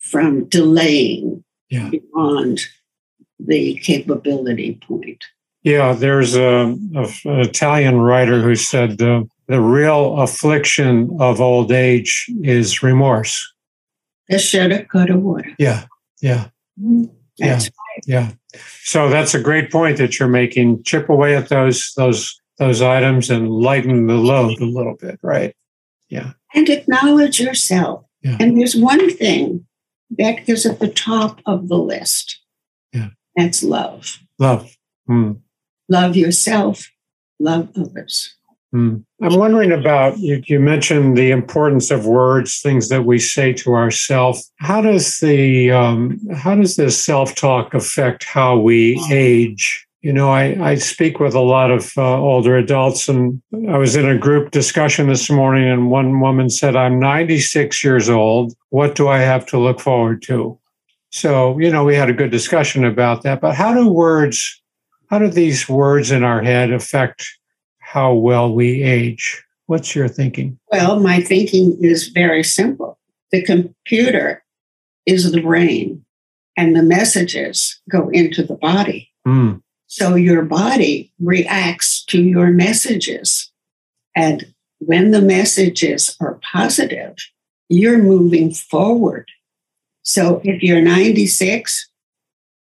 from 0.00 0.48
delaying 0.48 1.44
Yeah. 1.68 1.90
beyond 1.90 2.60
the 3.46 3.74
capability 3.82 4.78
point. 4.86 5.24
Yeah. 5.62 5.92
There's 5.92 6.34
a, 6.36 6.76
a- 6.96 7.28
an 7.28 7.40
Italian 7.40 7.96
writer 8.00 8.40
who 8.42 8.54
said 8.54 9.00
uh, 9.02 9.24
the 9.46 9.60
real 9.60 10.18
affliction 10.20 11.16
of 11.20 11.40
old 11.40 11.72
age 11.72 12.26
is 12.42 12.82
remorse. 12.82 13.48
The 14.28 14.38
shoulda, 14.38 14.84
coulda, 14.84 15.16
woulda. 15.16 15.50
Yeah. 15.58 15.84
Yeah. 16.20 16.48
That's 17.38 17.70
Yeah. 18.06 18.32
So 18.82 19.08
that's 19.08 19.34
a 19.34 19.40
great 19.40 19.70
point 19.70 19.98
that 19.98 20.18
you're 20.18 20.28
making. 20.28 20.82
Chip 20.84 21.08
away 21.08 21.36
at 21.36 21.48
those 21.48 21.92
those 21.96 22.38
those 22.58 22.80
items 22.82 23.30
and 23.30 23.50
lighten 23.50 24.06
the 24.06 24.14
load 24.14 24.60
a 24.60 24.64
little 24.64 24.96
bit, 24.96 25.18
right? 25.22 25.54
Yeah. 26.08 26.32
And 26.54 26.68
acknowledge 26.68 27.40
yourself. 27.40 28.04
Yeah. 28.22 28.36
And 28.38 28.58
there's 28.58 28.76
one 28.76 29.10
thing 29.10 29.66
that 30.18 30.48
is 30.48 30.66
at 30.66 30.78
the 30.78 30.88
top 30.88 31.40
of 31.46 31.68
the 31.68 31.78
list. 31.78 32.38
Yeah. 33.36 33.44
That's 33.44 33.62
love. 33.62 34.18
Love. 34.38 34.76
Hmm. 35.06 35.32
Love 35.88 36.16
yourself, 36.16 36.90
love 37.38 37.68
others. 37.76 38.34
Hmm. 38.72 38.98
I'm 39.20 39.38
wondering 39.38 39.70
about 39.70 40.18
you, 40.18 40.42
you 40.46 40.58
mentioned 40.58 41.18
the 41.18 41.30
importance 41.30 41.90
of 41.90 42.06
words, 42.06 42.60
things 42.60 42.88
that 42.88 43.04
we 43.04 43.18
say 43.18 43.52
to 43.54 43.74
ourselves. 43.74 44.50
How 44.56 44.80
does 44.80 45.20
the 45.20 45.70
um, 45.70 46.18
how 46.34 46.54
does 46.54 46.76
this 46.76 47.02
self 47.02 47.34
talk 47.34 47.74
affect 47.74 48.24
how 48.24 48.58
we 48.58 48.98
age? 49.10 49.86
You 50.00 50.12
know, 50.12 50.30
I, 50.30 50.70
I 50.70 50.74
speak 50.76 51.20
with 51.20 51.34
a 51.34 51.40
lot 51.40 51.70
of 51.70 51.92
uh, 51.96 52.18
older 52.18 52.56
adults, 52.56 53.08
and 53.08 53.40
I 53.68 53.76
was 53.76 53.94
in 53.94 54.08
a 54.08 54.18
group 54.18 54.50
discussion 54.50 55.06
this 55.06 55.30
morning, 55.30 55.68
and 55.68 55.90
one 55.90 56.20
woman 56.20 56.48
said, 56.48 56.74
"I'm 56.74 56.98
96 56.98 57.84
years 57.84 58.08
old. 58.08 58.54
What 58.70 58.94
do 58.94 59.06
I 59.06 59.18
have 59.18 59.44
to 59.46 59.58
look 59.58 59.80
forward 59.80 60.22
to?" 60.22 60.58
So, 61.12 61.58
you 61.58 61.70
know, 61.70 61.84
we 61.84 61.94
had 61.94 62.10
a 62.10 62.14
good 62.14 62.30
discussion 62.30 62.84
about 62.84 63.22
that. 63.22 63.40
But 63.40 63.54
how 63.54 63.74
do 63.74 63.88
words, 63.88 64.60
how 65.08 65.18
do 65.18 65.28
these 65.28 65.68
words 65.68 66.10
in 66.10 66.24
our 66.24 66.42
head 66.42 66.72
affect 66.72 67.26
how 67.92 68.14
well 68.14 68.54
we 68.54 68.82
age. 68.82 69.44
What's 69.66 69.94
your 69.94 70.08
thinking? 70.08 70.58
Well, 70.70 70.98
my 70.98 71.20
thinking 71.20 71.76
is 71.82 72.08
very 72.08 72.42
simple. 72.42 72.98
The 73.30 73.42
computer 73.42 74.42
is 75.04 75.30
the 75.30 75.42
brain, 75.42 76.02
and 76.56 76.74
the 76.74 76.82
messages 76.82 77.80
go 77.90 78.08
into 78.08 78.42
the 78.42 78.54
body. 78.54 79.10
Mm, 79.26 79.60
So 79.88 80.14
your 80.14 80.42
body 80.42 81.12
reacts 81.20 82.02
to 82.06 82.22
your 82.22 82.50
messages. 82.50 83.52
And 84.16 84.54
when 84.78 85.10
the 85.10 85.20
messages 85.20 86.16
are 86.18 86.40
positive, 86.50 87.16
you're 87.68 87.98
moving 87.98 88.52
forward. 88.54 89.30
So 90.02 90.40
if 90.44 90.62
you're 90.62 90.82
96, 90.82 91.90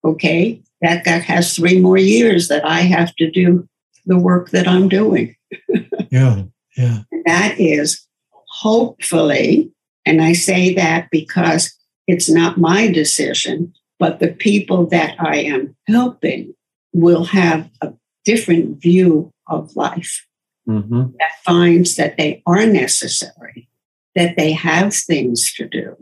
okay, 0.03 0.61
that, 0.81 1.05
that 1.05 1.23
has 1.23 1.55
three 1.55 1.79
more 1.79 1.97
years 1.97 2.47
that 2.47 2.65
I 2.65 2.81
have 2.81 3.15
to 3.15 3.29
do 3.29 3.67
the 4.05 4.17
work 4.17 4.49
that 4.51 4.67
I'm 4.67 4.89
doing. 4.89 5.35
yeah, 6.11 6.43
yeah, 6.77 6.99
And 7.11 7.23
that 7.25 7.59
is 7.59 8.05
hopefully, 8.47 9.71
and 10.05 10.21
I 10.21 10.33
say 10.33 10.73
that 10.75 11.09
because 11.11 11.75
it's 12.07 12.29
not 12.29 12.57
my 12.57 12.87
decision, 12.91 13.73
but 13.99 14.19
the 14.19 14.31
people 14.31 14.87
that 14.87 15.15
I 15.19 15.37
am 15.37 15.75
helping 15.87 16.53
will 16.93 17.25
have 17.25 17.69
a 17.81 17.93
different 18.25 18.81
view 18.81 19.31
of 19.47 19.75
life 19.75 20.25
hmm 20.65 21.05
that 21.19 21.31
finds 21.43 21.95
that 21.95 22.15
they 22.17 22.43
are 22.45 22.65
necessary, 22.65 23.67
that 24.15 24.35
they 24.37 24.51
have 24.51 24.93
things 24.93 25.51
to 25.53 25.67
do, 25.67 25.95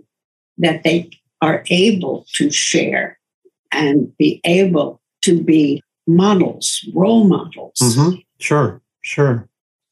that 0.57 0.83
they 0.83 1.09
are 1.41 1.63
able 1.69 2.25
to 2.33 2.49
share 2.49 3.19
and 3.71 4.15
be 4.17 4.41
able 4.45 5.01
to 5.23 5.41
be 5.43 5.81
models, 6.07 6.87
role 6.93 7.25
models. 7.25 7.77
hmm 7.81 8.15
Sure, 8.39 8.81
sure. 9.01 9.49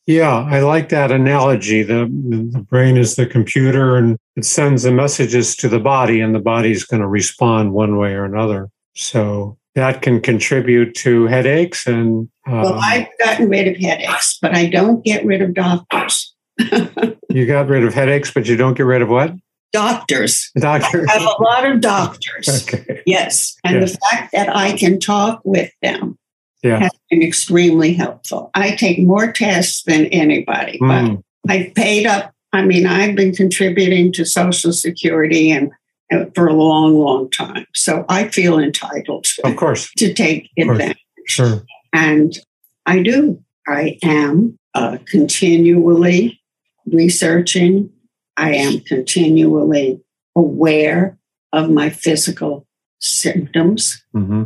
Yeah, 0.07 0.35
I 0.47 0.59
like 0.59 0.89
that 0.89 1.11
analogy. 1.11 1.81
The, 1.81 2.05
the 2.51 2.59
brain 2.69 2.95
is 2.95 3.15
the 3.15 3.25
computer 3.25 3.95
and 3.97 4.17
it 4.35 4.45
sends 4.45 4.83
the 4.83 4.91
messages 4.91 5.55
to 5.57 5.67
the 5.67 5.79
body, 5.79 6.21
and 6.21 6.35
the 6.35 6.39
body's 6.39 6.83
going 6.83 7.01
to 7.01 7.07
respond 7.07 7.73
one 7.73 7.97
way 7.97 8.13
or 8.13 8.23
another. 8.23 8.69
So 8.93 9.57
that 9.73 10.03
can 10.03 10.21
contribute 10.21 10.93
to 10.95 11.25
headaches 11.25 11.87
and. 11.87 12.29
Uh, 12.47 12.61
Well, 12.63 12.79
I've 12.81 13.07
gotten 13.17 13.49
rid 13.49 13.67
of 13.67 13.77
headaches, 13.77 14.37
but 14.39 14.55
I 14.55 14.67
don't 14.67 15.03
get 15.03 15.25
rid 15.25 15.41
of 15.41 15.55
doctors. 15.55 16.35
you 17.29 17.47
got 17.47 17.67
rid 17.67 17.83
of 17.83 17.93
headaches, 17.93 18.31
but 18.31 18.45
you 18.47 18.55
don't 18.55 18.75
get 18.77 18.85
rid 18.85 19.01
of 19.01 19.09
what? 19.09 19.33
Doctors. 19.75 20.51
Doctor. 20.57 21.05
I 21.09 21.13
have 21.13 21.21
a 21.37 21.43
lot 21.43 21.65
of 21.69 21.81
doctors. 21.81 22.47
okay. 22.63 23.01
Yes. 23.05 23.55
And 23.63 23.81
the 23.83 23.87
fact 24.11 24.31
that 24.31 24.55
I 24.55 24.73
can 24.77 24.99
talk 24.99 25.41
with 25.43 25.71
them 25.81 26.17
Yeah. 26.63 26.79
has 26.79 26.91
been 27.09 27.21
extremely 27.21 27.93
helpful. 27.93 28.51
I 28.55 28.75
take 28.75 28.99
more 28.99 29.31
tests 29.31 29.83
than 29.83 30.05
anybody, 30.07 30.77
but 30.79 31.03
Mm, 31.05 31.21
I've 31.49 31.73
paid 31.75 32.05
up. 32.07 32.31
I 32.53 32.63
mean, 32.65 32.87
I've 32.87 33.15
been 33.15 33.33
contributing 33.35 34.11
to 34.13 34.25
Social 34.25 34.71
Security 34.71 35.51
and, 35.51 35.71
and 36.09 36.33
for 36.33 36.47
a 36.47 36.53
long, 36.53 36.95
long 36.95 37.29
time. 37.29 37.65
So 37.75 38.05
I 38.09 38.29
feel 38.29 38.57
entitled 38.59 39.25
to, 39.25 39.47
of 39.47 39.55
course. 39.57 39.91
to 39.97 40.13
take 40.13 40.49
advantage. 40.57 40.97
Sure. 41.27 41.63
And 41.93 42.37
I 42.85 43.01
do. 43.03 43.41
I 43.67 43.97
am 44.03 44.57
uh, 44.73 44.97
continually 45.07 46.39
researching. 46.85 47.89
I 48.37 48.53
am 48.53 48.79
continually 48.81 50.01
aware 50.35 51.17
of 51.53 51.69
my 51.69 51.89
physical 51.89 52.65
symptoms. 52.99 54.03
Mm-hmm. 54.15 54.43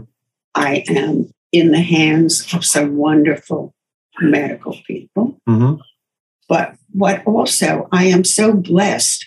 I 0.56 0.84
am 0.89 1.32
in 1.52 1.71
the 1.71 1.82
hands 1.82 2.54
of 2.54 2.63
some 2.65 2.97
wonderful 2.97 3.73
medical 4.21 4.75
people. 4.86 5.39
Mm-hmm. 5.47 5.82
But 6.47 6.75
what 6.91 7.25
also, 7.25 7.88
I 7.91 8.06
am 8.06 8.23
so 8.23 8.54
blessed 8.54 9.25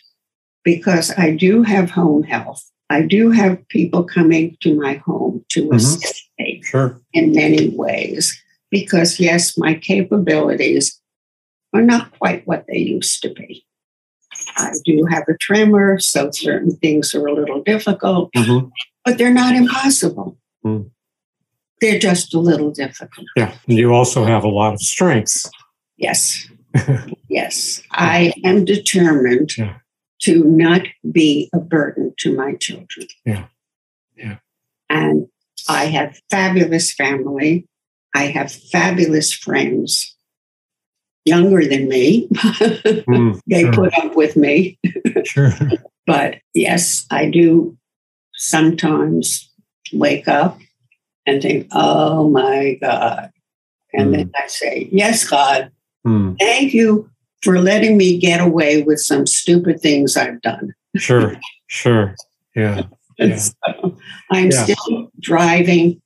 because 0.64 1.12
I 1.16 1.34
do 1.34 1.62
have 1.62 1.90
home 1.90 2.22
health. 2.22 2.62
I 2.90 3.02
do 3.02 3.30
have 3.30 3.66
people 3.68 4.04
coming 4.04 4.56
to 4.60 4.78
my 4.78 4.94
home 4.94 5.44
to 5.50 5.68
Mhm. 5.68 5.76
assist 5.76 6.28
me 6.38 6.60
Sure. 6.62 7.00
in 7.12 7.32
many 7.32 7.68
ways. 7.68 8.40
Because, 8.70 9.18
yes, 9.20 9.56
my 9.58 9.74
capabilities 9.74 11.00
are 11.72 11.82
not 11.82 12.18
quite 12.18 12.46
what 12.46 12.66
they 12.68 12.78
used 12.78 13.22
to 13.22 13.30
be. 13.30 13.64
I 14.56 14.72
do 14.84 15.06
have 15.10 15.24
a 15.28 15.36
tremor, 15.38 15.98
so 15.98 16.30
certain 16.30 16.76
things 16.76 17.14
are 17.14 17.26
a 17.26 17.34
little 17.34 17.62
difficult, 17.62 18.30
Mm-hmm. 18.36 18.68
but 19.04 19.18
they're 19.18 19.32
not 19.32 19.54
impossible. 19.54 20.36
Mm. 20.64 20.90
They're 21.80 21.98
just 21.98 22.32
a 22.34 22.38
little 22.38 22.70
difficult. 22.70 23.26
Yeah. 23.36 23.54
And 23.66 23.76
you 23.78 23.92
also 23.92 24.24
have 24.24 24.44
a 24.44 24.48
lot 24.48 24.74
of 24.74 24.80
strengths. 24.80 25.50
Yes. 25.96 26.48
yes. 27.28 27.82
I 27.90 28.32
am 28.44 28.64
determined 28.64 29.56
Yeah. 29.58 29.78
to 30.22 30.44
not 30.44 30.82
be 31.10 31.50
a 31.52 31.58
burden 31.58 32.14
to 32.18 32.34
my 32.36 32.54
children. 32.54 33.08
Yeah. 33.24 33.46
Yeah. 34.16 34.36
And 34.88 35.26
I 35.68 35.86
have 35.86 36.20
fabulous 36.30 36.92
family. 36.92 37.66
I 38.14 38.24
have 38.26 38.52
fabulous 38.52 39.32
friends, 39.32 40.16
younger 41.24 41.64
than 41.66 41.88
me. 41.88 42.28
Mm, 42.28 43.40
they 43.46 43.62
sure. 43.62 43.72
put 43.72 43.94
up 43.98 44.16
with 44.16 44.36
me. 44.36 44.78
Sure. 45.24 45.50
But 46.06 46.38
yes, 46.52 47.06
I 47.10 47.30
do 47.30 47.76
sometimes 48.34 49.48
wake 49.92 50.26
up 50.26 50.58
and 51.26 51.40
think, 51.40 51.68
oh 51.72 52.28
my 52.28 52.76
God. 52.80 53.30
And 53.92 54.12
then 54.14 54.30
I 54.36 54.46
say, 54.48 54.88
yes, 54.92 55.28
God, 55.28 55.70
Mm, 56.04 56.36
thank 56.40 56.74
you 56.74 57.08
for 57.42 57.60
letting 57.60 57.96
me 57.96 58.18
get 58.18 58.40
away 58.40 58.82
with 58.82 58.98
some 58.98 59.24
stupid 59.24 59.80
things 59.80 60.16
I've 60.16 60.40
done. 60.42 60.74
sure. 60.96 61.36
Sure. 61.68 62.14
Yeah. 62.56 62.82
Yeah. 63.18 63.36
so 63.36 63.96
I'm 64.32 64.50
Yeah. 64.50 64.64
still 64.64 65.10
driving 65.20 66.00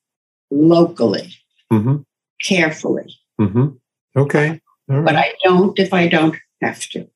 locally, 0.50 1.32
Mm-hmm. 1.72 1.96
carefully, 2.42 3.14
Mm-hmm. 3.40 3.66
Okay. 4.18 4.60
All 4.90 5.02
but. 5.02 5.16
I 5.16 5.32
don't 5.44 5.78
if 5.78 5.92
I 5.92 6.08
don't 6.08 6.36
have 6.62 6.80
to. 6.90 7.08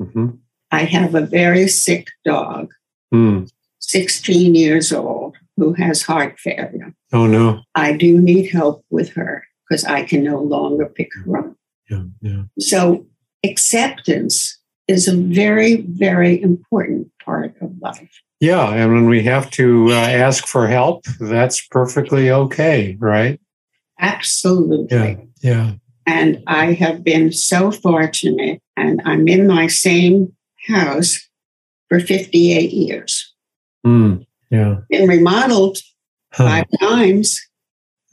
Mm-hmm. 0.00 0.28
I 0.70 0.80
have 0.84 1.14
a 1.14 1.22
very 1.22 1.68
sick 1.68 2.08
dog, 2.24 2.72
Mm. 3.12 3.50
16 3.80 4.54
years 4.54 4.92
old, 4.92 5.36
who 5.56 5.72
has 5.72 6.02
heart 6.02 6.38
failure. 6.38 6.92
Oh 7.12 7.26
no. 7.26 7.62
I 7.74 7.92
do 7.96 8.20
need 8.20 8.50
help 8.50 8.84
with 8.90 9.10
her 9.14 9.44
because 9.68 9.84
I 9.84 10.02
can 10.04 10.22
no 10.22 10.40
longer 10.40 10.86
pick 10.86 11.08
her 11.24 11.38
up. 11.38 11.54
Yeah. 11.90 12.02
Yeah. 12.20 12.42
So, 12.58 13.06
acceptance 13.44 14.58
is 14.88 15.08
a 15.08 15.16
very, 15.16 15.82
very 15.82 16.40
important 16.42 17.10
part 17.24 17.54
of 17.62 17.70
life. 17.80 18.22
Yeah. 18.40 18.68
And 18.68 18.92
when 18.92 19.06
we 19.08 19.22
have 19.24 19.50
to 19.52 19.88
uh, 19.88 19.94
ask 19.94 20.46
for 20.46 20.66
help, 20.68 21.04
that's 21.18 21.66
perfectly 21.66 22.30
okay, 22.30 22.96
right? 23.00 23.40
Absolutely. 23.98 24.96
Yeah. 24.96 25.16
Yeah. 25.40 25.72
And 26.08 26.42
I 26.46 26.72
have 26.72 27.04
been 27.04 27.32
so 27.32 27.70
fortunate, 27.70 28.62
and 28.78 29.02
I'm 29.04 29.28
in 29.28 29.46
my 29.46 29.66
same 29.66 30.32
house 30.66 31.20
for 31.90 32.00
58 32.00 32.72
years. 32.72 33.34
Mm. 33.86 34.24
Yeah. 34.50 34.76
Been 34.88 35.06
remodeled 35.06 35.78
Huh. 36.32 36.44
five 36.44 36.66
times 36.78 37.40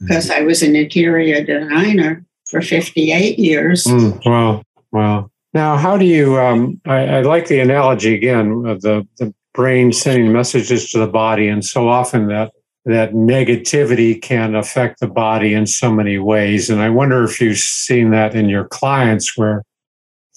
because 0.00 0.30
I 0.30 0.40
was 0.40 0.62
an 0.62 0.74
interior 0.74 1.44
designer 1.44 2.24
for 2.48 2.62
58 2.62 3.38
years. 3.38 3.84
Mm, 3.84 4.24
wow, 4.24 4.62
wow. 4.90 5.30
Now, 5.52 5.76
how 5.76 5.98
do 5.98 6.06
you? 6.06 6.38
Um, 6.38 6.80
I, 6.86 7.18
I 7.18 7.20
like 7.22 7.48
the 7.48 7.60
analogy 7.60 8.14
again 8.14 8.64
of 8.66 8.80
the 8.80 9.06
the 9.18 9.34
brain 9.52 9.92
sending 9.92 10.32
messages 10.32 10.90
to 10.90 10.98
the 10.98 11.06
body, 11.06 11.46
and 11.48 11.62
so 11.62 11.88
often 11.88 12.28
that 12.28 12.52
that 12.86 13.12
negativity 13.12 14.20
can 14.20 14.54
affect 14.54 15.00
the 15.00 15.08
body 15.08 15.54
in 15.54 15.66
so 15.66 15.92
many 15.92 16.18
ways. 16.18 16.70
And 16.70 16.80
I 16.80 16.88
wonder 16.88 17.24
if 17.24 17.40
you've 17.40 17.58
seen 17.58 18.10
that 18.10 18.34
in 18.34 18.48
your 18.48 18.64
clients, 18.64 19.36
where 19.36 19.62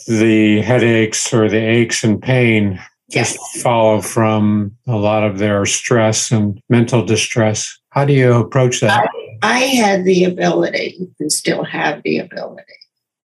the 0.07 0.62
headaches 0.62 1.31
or 1.31 1.47
the 1.47 1.57
aches 1.57 2.03
and 2.03 2.21
pain 2.21 2.81
just 3.12 3.38
follow 3.57 4.01
from 4.01 4.75
a 4.88 4.95
lot 4.95 5.23
of 5.23 5.38
their 5.38 5.65
stress 5.65 6.31
and 6.31 6.59
mental 6.69 7.05
distress. 7.05 7.77
How 7.89 8.05
do 8.05 8.13
you 8.13 8.33
approach 8.33 8.81
that? 8.81 9.07
I 9.41 9.59
had 9.59 10.03
the 10.03 10.23
ability 10.25 11.07
and 11.19 11.31
still 11.31 11.63
have 11.63 12.01
the 12.03 12.17
ability 12.17 12.63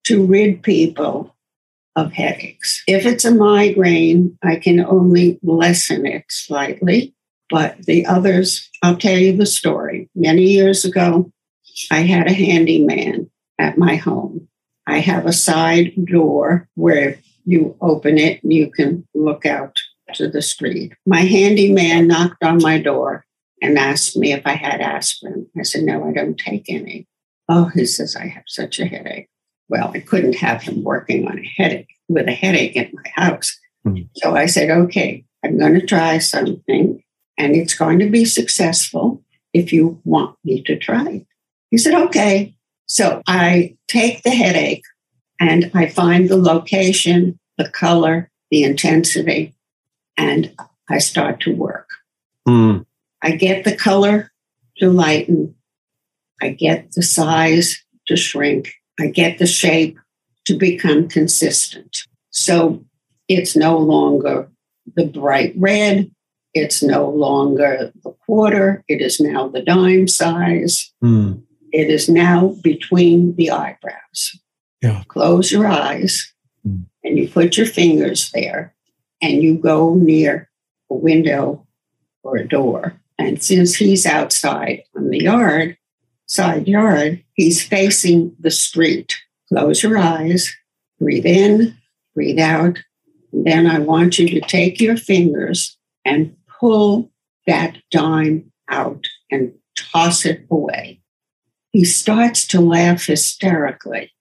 to 0.06 0.26
rid 0.26 0.64
people 0.64 1.36
of 1.96 2.14
headaches. 2.14 2.82
If 2.88 3.06
it's 3.06 3.26
a 3.26 3.36
migraine, 3.36 4.38
I 4.42 4.56
can 4.56 4.80
only 4.80 5.40
lessen 5.44 6.06
it 6.06 6.24
slightly, 6.30 7.14
but 7.52 7.78
the 7.86 8.06
others, 8.06 8.70
I'll 8.82 8.98
tell 8.98 9.18
you 9.18 9.36
the 9.36 9.46
story. 9.46 10.10
Many 10.16 10.44
years 10.46 10.86
ago, 10.86 11.32
I 11.92 12.00
had 12.02 12.28
a 12.28 12.34
handyman 12.34 13.30
at 13.60 13.78
my 13.78 13.98
home. 13.98 14.48
I 14.88 15.00
have 15.00 15.26
a 15.26 15.34
side 15.34 15.94
door 16.06 16.68
where 16.76 17.20
you 17.46 17.76
open 17.82 18.18
it 18.18 18.42
and 18.44 18.54
you 18.54 18.72
can 18.72 19.06
look 19.14 19.46
out 19.46 19.78
to 20.16 20.28
the 20.28 20.42
street. 20.42 20.94
My 21.06 21.22
handyman 21.22 22.08
knocked 22.08 22.44
on 22.44 22.62
my 22.62 22.80
door 22.80 23.26
and 23.62 23.78
asked 23.78 24.18
me 24.18 24.34
if 24.34 24.42
I 24.46 24.54
had 24.54 24.82
aspirin. 24.82 25.48
I 25.58 25.64
said, 25.64 25.84
No, 25.84 26.08
I 26.08 26.14
don't 26.14 26.38
take 26.38 26.66
any. 26.70 27.08
Oh, 27.50 27.66
he 27.76 27.86
says, 27.86 28.16
I 28.16 28.28
have 28.28 28.44
such 28.48 28.80
a 28.80 28.86
headache. 28.86 29.30
Well, 29.70 29.92
I 29.94 30.00
couldn't 30.00 30.36
have 30.36 30.64
him 30.64 30.84
working 30.84 31.28
on 31.28 31.40
a 31.40 31.54
headache 31.62 31.94
with 32.10 32.28
a 32.28 32.34
headache 32.34 32.76
in 32.76 32.92
my 32.94 33.10
house. 33.16 33.58
Mhm. 33.86 34.10
So 34.16 34.36
I 34.36 34.46
said, 34.46 34.70
Okay, 34.70 35.26
I'm 35.44 35.58
going 35.60 35.74
to 35.76 35.86
try 35.86 36.18
something 36.18 37.02
and 37.42 37.56
it's 37.56 37.74
going 37.74 37.98
to 37.98 38.08
be 38.08 38.24
successful 38.24 39.24
if 39.52 39.74
you 39.74 40.00
want 40.06 40.38
me 40.44 40.62
to 40.62 40.78
try 40.78 41.08
it. 41.10 41.28
He 41.72 41.78
said, 41.78 41.96
Okay. 41.96 42.56
So 42.86 43.22
I 43.26 43.78
take 43.88 44.22
the 44.22 44.30
headache 44.30 44.84
and 45.40 45.72
I 45.74 45.88
find 45.88 46.30
the 46.30 46.38
location, 46.38 47.40
the 47.58 47.70
color, 47.70 48.30
the 48.52 48.64
intensity, 48.64 49.56
and 50.18 50.54
I 50.90 51.00
start 51.00 51.40
to 51.42 51.56
work. 51.56 51.88
Mm, 52.48 52.86
I 53.22 53.32
get 53.32 53.64
the 53.64 53.76
color 53.76 54.32
to 54.78 54.90
lighten. 54.92 55.56
I 56.42 56.50
get 56.50 56.92
the 56.92 57.02
size 57.02 57.82
to 58.08 58.18
shrink. 58.18 58.74
I 59.00 59.08
get 59.08 59.40
the 59.40 59.48
shape 59.48 59.98
to 60.46 60.58
become 60.58 61.08
consistent. 61.08 62.04
So 62.30 62.84
it's 63.28 63.56
no 63.56 63.78
longer 63.78 64.50
the 64.96 65.06
bright 65.06 65.54
red. 65.56 66.12
It's 66.54 66.84
no 66.84 67.10
longer 67.10 67.92
the 68.04 68.12
quarter. 68.26 68.84
It 68.88 69.02
is 69.02 69.20
now 69.20 69.48
the 69.48 69.62
dime 69.62 70.08
size. 70.08 70.92
mm, 71.04 71.42
It 71.72 71.90
is 71.90 72.10
now 72.10 72.56
between 72.62 73.36
the 73.36 73.52
eyebrows. 73.52 74.40
Yeah. 74.82 75.04
Close 75.08 75.52
your 75.52 75.68
eyes 75.68 76.34
Mm. 76.68 76.86
and 77.04 77.18
you 77.18 77.28
put 77.28 77.58
your 77.58 77.66
fingers 77.66 78.30
there 78.34 78.76
and 79.22 79.42
you 79.42 79.58
go 79.58 79.96
near 79.96 80.50
a 80.92 80.96
window 80.96 81.66
or 82.24 82.36
a 82.38 82.48
door. 82.48 83.02
And 83.18 83.42
since 83.42 83.76
he's 83.76 84.06
outside 84.06 84.84
on 84.96 85.10
the 85.10 85.24
yard, 85.24 85.78
side 86.28 86.68
yard, 86.68 87.24
he's 87.34 87.64
facing 87.66 88.36
the 88.40 88.52
street. 88.52 89.16
Close 89.50 89.82
your 89.82 89.98
eyes, 89.98 90.54
breathe 91.00 91.26
in, 91.26 91.76
breathe 92.14 92.40
out. 92.40 92.78
And 93.34 93.46
then 93.46 93.66
I 93.66 93.80
want 93.80 94.20
you 94.20 94.28
to 94.30 94.42
take 94.42 94.80
your 94.82 94.98
fingers 94.98 95.78
and 96.06 96.36
pull 96.62 97.12
that 97.48 97.78
dime 97.90 98.52
out 98.70 99.06
and 99.32 99.52
toss 99.76 100.26
it 100.26 100.46
away. 100.50 101.02
He 101.72 101.84
starts 101.84 102.46
to 102.48 102.62
laugh 102.62 103.06
hysterically. 103.08 104.12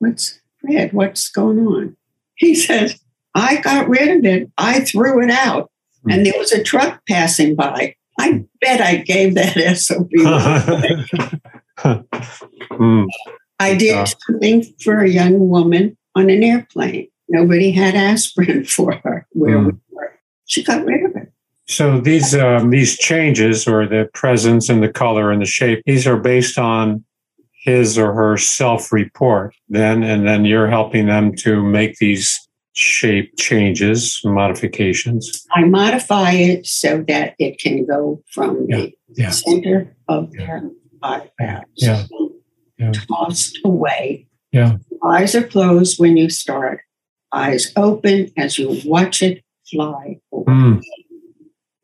What's 0.00 0.40
Fred? 0.60 0.92
What's 0.92 1.30
going 1.30 1.60
on? 1.60 1.96
He 2.34 2.54
says, 2.54 3.00
I 3.34 3.60
got 3.60 3.88
rid 3.88 4.18
of 4.18 4.24
it. 4.24 4.50
I 4.58 4.80
threw 4.80 5.22
it 5.22 5.30
out. 5.30 5.70
And 6.10 6.26
there 6.26 6.34
was 6.36 6.52
a 6.52 6.62
truck 6.62 7.00
passing 7.08 7.54
by. 7.54 7.94
I 8.18 8.44
bet 8.60 8.80
I 8.82 8.96
gave 8.96 9.34
that 9.36 9.54
SOB. 9.78 10.10
mm, 11.78 13.06
I 13.58 13.74
did 13.74 13.86
Yeah. 13.94 14.04
something 14.04 14.64
for 14.82 14.98
a 15.00 15.08
young 15.08 15.48
woman 15.48 15.96
on 16.14 16.28
an 16.28 16.42
airplane. 16.42 17.08
Nobody 17.28 17.70
had 17.70 17.94
aspirin 17.94 18.64
for 18.76 18.96
her 19.04 19.26
where 19.32 19.58
we 19.60 19.72
were. 19.90 20.12
She 20.46 20.62
got 20.62 20.84
rid 20.84 21.04
of 21.04 21.16
it. 21.16 21.32
So 21.66 21.98
these 22.00 22.34
um, 22.34 22.70
these 22.70 22.96
changes, 22.98 23.66
or 23.66 23.86
the 23.86 24.08
presence 24.12 24.68
and 24.68 24.82
the 24.82 24.92
color 24.92 25.30
and 25.30 25.40
the 25.40 25.46
shape, 25.46 25.82
these 25.86 26.06
are 26.06 26.18
based 26.18 26.58
on 26.58 27.04
his 27.62 27.96
or 27.98 28.12
her 28.12 28.36
self 28.36 28.92
report 28.92 29.54
then, 29.68 30.02
and 30.02 30.26
then 30.26 30.44
you're 30.44 30.68
helping 30.68 31.06
them 31.06 31.34
to 31.36 31.62
make 31.62 31.96
these 31.96 32.38
shape 32.74 33.32
changes, 33.38 34.20
modifications. 34.24 35.46
I 35.52 35.64
modify 35.64 36.32
it 36.32 36.66
so 36.66 37.02
that 37.08 37.34
it 37.38 37.58
can 37.58 37.86
go 37.86 38.22
from 38.30 38.66
Yeah, 38.68 38.76
the 38.78 38.92
yeah. 39.16 39.30
center 39.30 39.96
of 40.08 40.30
Yeah. 40.34 40.46
their 40.46 40.70
eyebrows, 41.02 41.64
Yeah, 41.76 42.04
yeah. 42.78 42.92
tossed 43.08 43.58
away. 43.64 44.26
Yeah. 44.52 44.76
Eyes 45.04 45.34
are 45.34 45.44
closed 45.46 45.98
when 45.98 46.16
you 46.16 46.28
start. 46.28 46.80
Eyes 47.32 47.72
open 47.76 48.30
as 48.36 48.58
you 48.58 48.80
watch 48.84 49.22
it 49.22 49.42
fly. 49.70 50.18
away. 50.32 50.44
Mm. 50.48 50.82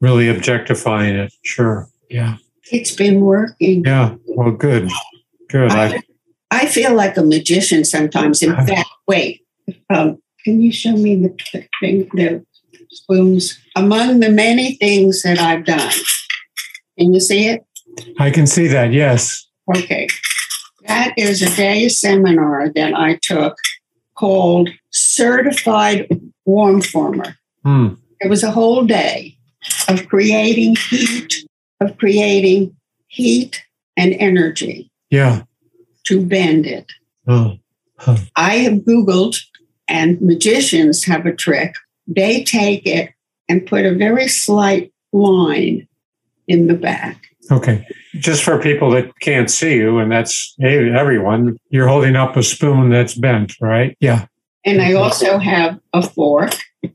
Really 0.01 0.29
objectifying 0.29 1.17
it. 1.17 1.33
Sure. 1.45 1.89
Yeah. 2.09 2.37
It's 2.73 2.95
been 2.95 3.21
working. 3.21 3.85
Yeah. 3.85 4.15
Well, 4.27 4.53
good. 4.53 4.91
Good. 5.49 5.73
I, 5.73 6.03
I 6.51 6.67
feel 6.67 6.95
like 6.95 7.17
a 7.17 7.23
magician 7.23 7.85
sometimes. 7.85 8.43
In 8.43 8.55
fact, 8.55 8.89
wait, 9.07 9.45
um, 9.91 10.23
can 10.45 10.61
you 10.61 10.73
show 10.73 10.93
me 10.93 11.17
the, 11.17 11.37
the 11.53 11.69
thing, 11.81 12.09
the 12.15 12.45
spoons? 12.91 13.59
Among 13.77 14.21
the 14.21 14.31
many 14.31 14.75
things 14.77 15.23
that 15.23 15.39
I've 15.39 15.65
done, 15.65 15.93
can 16.99 17.13
you 17.13 17.21
see 17.21 17.49
it? 17.49 17.65
I 18.19 18.31
can 18.31 18.47
see 18.47 18.69
that. 18.69 18.93
Yes. 18.93 19.47
Okay. 19.77 20.09
That 20.87 21.15
is 21.17 21.43
a 21.43 21.55
day 21.57 21.89
seminar 21.89 22.71
that 22.71 22.95
I 22.95 23.19
took 23.23 23.57
called 24.15 24.71
Certified 24.91 26.09
Warm 26.45 26.81
Former. 26.81 27.37
Mm. 27.65 27.99
It 28.21 28.29
was 28.29 28.43
a 28.43 28.51
whole 28.51 28.85
day 28.85 29.37
of 29.88 30.09
creating 30.09 30.77
heat, 30.88 31.35
of 31.81 31.96
creating 31.99 32.75
heat 33.09 33.62
and 33.96 34.14
energy 34.14 34.90
Yeah. 35.11 35.42
to 36.07 36.25
bend 36.25 36.66
it. 36.66 36.90
Oh. 37.27 37.57
I 38.37 38.57
have 38.57 38.75
Googled, 38.85 39.38
and 39.88 40.20
magicians 40.23 41.05
have 41.05 41.27
a 41.27 41.35
trick. 41.35 41.75
They 42.07 42.42
take 42.44 42.87
it 42.87 43.11
and 43.49 43.66
put 43.66 43.85
a 43.85 43.94
very 43.94 44.27
slight 44.29 44.92
line 45.12 45.87
in 46.49 46.66
the 46.66 46.75
back. 46.75 47.20
Okay. 47.51 47.87
Just 48.14 48.42
for 48.42 48.59
people 48.61 48.90
that 48.92 49.11
can't 49.20 49.51
see 49.51 49.75
you, 49.75 49.99
and 49.99 50.11
that's 50.11 50.55
everyone, 50.62 51.57
you're 51.68 51.88
holding 51.88 52.16
up 52.16 52.37
a 52.37 52.42
spoon 52.42 52.90
that's 52.90 53.14
bent, 53.14 53.55
right? 53.61 53.96
Yeah. 54.01 54.27
And 54.64 54.81
I 54.81 54.94
also 54.94 55.38
have 55.38 55.79
a 55.92 56.03
fork, 56.03 56.55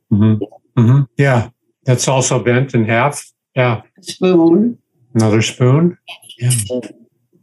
hmm 0.10 0.36
hmm 0.78 1.02
Yeah. 1.18 1.50
That's 1.86 2.08
also 2.08 2.42
bent 2.44 2.74
in 2.74 2.86
half. 2.86 3.32
Yeah. 3.56 3.82
a 3.98 4.04
spoon. 4.04 4.78
Another 5.14 5.42
spoon. 5.42 5.98
Yeah. 6.40 6.52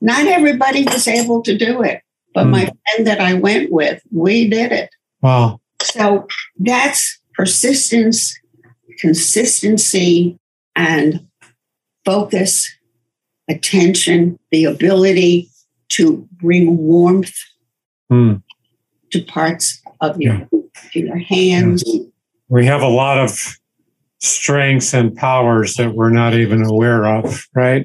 Not 0.00 0.26
everybody 0.26 0.84
was 0.84 1.06
able 1.08 1.42
to 1.42 1.56
do 1.56 1.82
it, 1.82 2.02
but 2.34 2.46
my 2.46 2.64
friend 2.64 3.06
that 3.06 3.20
I 3.20 3.34
went 3.34 3.70
with, 3.72 4.02
we 4.10 4.48
did 4.48 4.72
it. 4.72 4.90
Wow. 5.22 5.60
So 5.82 6.26
that's 6.58 7.18
persistence, 7.34 8.38
consistency, 8.98 10.38
and 10.74 11.26
focus, 12.04 12.70
attention, 13.48 14.38
the 14.50 14.64
ability 14.64 15.48
to 15.90 16.28
bring 16.32 16.76
warmth 16.78 17.34
Mm. 18.10 18.42
to 19.10 19.22
parts 19.24 19.80
of 20.02 20.20
your, 20.20 20.46
to 20.92 21.00
your 21.00 21.16
hands. 21.16 21.82
We 22.48 22.66
have 22.66 22.82
a 22.82 22.88
lot 22.88 23.16
of 23.18 23.56
strengths 24.22 24.94
and 24.94 25.14
powers 25.16 25.74
that 25.74 25.94
we're 25.94 26.10
not 26.10 26.34
even 26.34 26.62
aware 26.64 27.04
of, 27.06 27.46
right? 27.54 27.84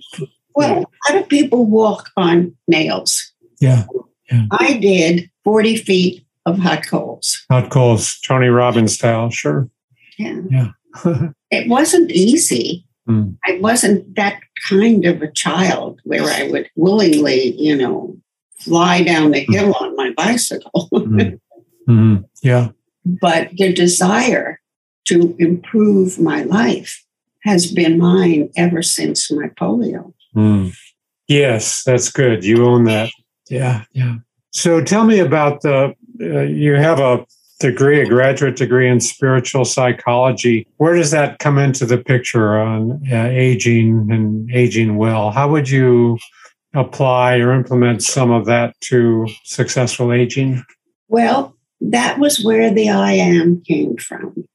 Well, 0.55 0.85
how 1.05 1.13
do 1.13 1.23
people 1.25 1.65
walk 1.65 2.09
on 2.15 2.55
nails? 2.67 3.33
Yeah. 3.59 3.85
I 4.51 4.77
did 4.77 5.29
40 5.43 5.77
feet 5.77 6.25
of 6.45 6.59
hot 6.59 6.85
coals. 6.85 7.43
Hot 7.49 7.69
coals, 7.71 8.19
Tony 8.21 8.47
Robbins 8.47 8.93
style. 8.93 9.29
Sure. 9.29 9.67
Yeah. 10.17 10.41
Yeah. 10.49 10.71
It 11.49 11.69
wasn't 11.69 12.11
easy. 12.11 12.85
Mm. 13.07 13.37
I 13.45 13.57
wasn't 13.61 14.15
that 14.17 14.41
kind 14.67 15.05
of 15.05 15.21
a 15.21 15.31
child 15.31 16.01
where 16.03 16.23
I 16.25 16.49
would 16.51 16.69
willingly, 16.75 17.53
you 17.57 17.73
know, 17.77 18.17
fly 18.59 19.01
down 19.01 19.31
the 19.31 19.45
hill 19.49 19.73
on 19.79 19.95
my 19.95 20.11
bicycle. 20.15 20.89
Mm. 20.97 21.39
Mhm. 21.87 22.25
Yeah. 22.43 22.69
but 23.21 23.49
the 23.55 23.71
desire 23.71 24.59
to 25.07 25.35
improve 25.39 26.19
my 26.19 26.43
life 26.43 27.03
has 27.43 27.71
been 27.71 27.97
mine 27.97 28.49
ever 28.55 28.81
since 28.81 29.31
my 29.31 29.47
polio. 29.49 30.13
Mm. 30.35 30.75
Yes, 31.27 31.83
that's 31.83 32.11
good. 32.11 32.43
You 32.43 32.65
own 32.65 32.85
that. 32.85 33.09
Yeah, 33.49 33.83
yeah. 33.93 34.15
So 34.51 34.81
tell 34.81 35.05
me 35.05 35.19
about 35.19 35.61
the. 35.61 35.93
Uh, 36.19 36.41
you 36.41 36.73
have 36.73 36.99
a 36.99 37.25
degree, 37.59 38.01
a 38.01 38.05
graduate 38.07 38.55
degree 38.55 38.89
in 38.89 38.99
spiritual 38.99 39.65
psychology. 39.65 40.67
Where 40.77 40.95
does 40.95 41.11
that 41.11 41.39
come 41.39 41.57
into 41.57 41.85
the 41.85 41.97
picture 41.97 42.57
on 42.57 43.01
uh, 43.11 43.27
aging 43.29 44.07
and 44.11 44.49
aging 44.51 44.97
well? 44.97 45.31
How 45.31 45.49
would 45.49 45.69
you 45.69 46.17
apply 46.73 47.37
or 47.37 47.53
implement 47.53 48.03
some 48.03 48.31
of 48.31 48.45
that 48.45 48.75
to 48.81 49.27
successful 49.43 50.11
aging? 50.11 50.63
Well, 51.07 51.55
that 51.81 52.19
was 52.19 52.43
where 52.43 52.71
the 52.71 52.89
I 52.89 53.13
am 53.13 53.61
came 53.61 53.97
from. 53.97 54.47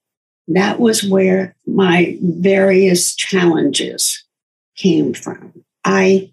That 0.49 0.81
was 0.81 1.05
where 1.05 1.55
my 1.67 2.19
various 2.21 3.15
challenges 3.15 4.25
came 4.77 5.15
from. 5.15 5.65
I 5.85 6.33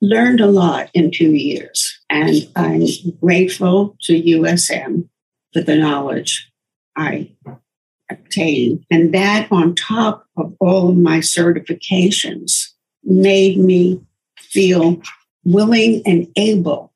learned 0.00 0.40
a 0.40 0.46
lot 0.46 0.90
in 0.94 1.10
two 1.10 1.32
years, 1.34 1.98
and 2.10 2.34
I'm 2.54 2.86
grateful 3.20 3.96
to 4.02 4.22
USM 4.22 5.08
for 5.52 5.62
the 5.62 5.76
knowledge 5.76 6.50
I 6.96 7.30
obtained. 8.10 8.84
And 8.90 9.14
that, 9.14 9.50
on 9.50 9.74
top 9.74 10.26
of 10.36 10.54
all 10.60 10.90
of 10.90 10.96
my 10.96 11.18
certifications, 11.18 12.68
made 13.04 13.58
me 13.58 14.00
feel 14.38 15.00
willing 15.44 16.02
and 16.04 16.28
able 16.36 16.92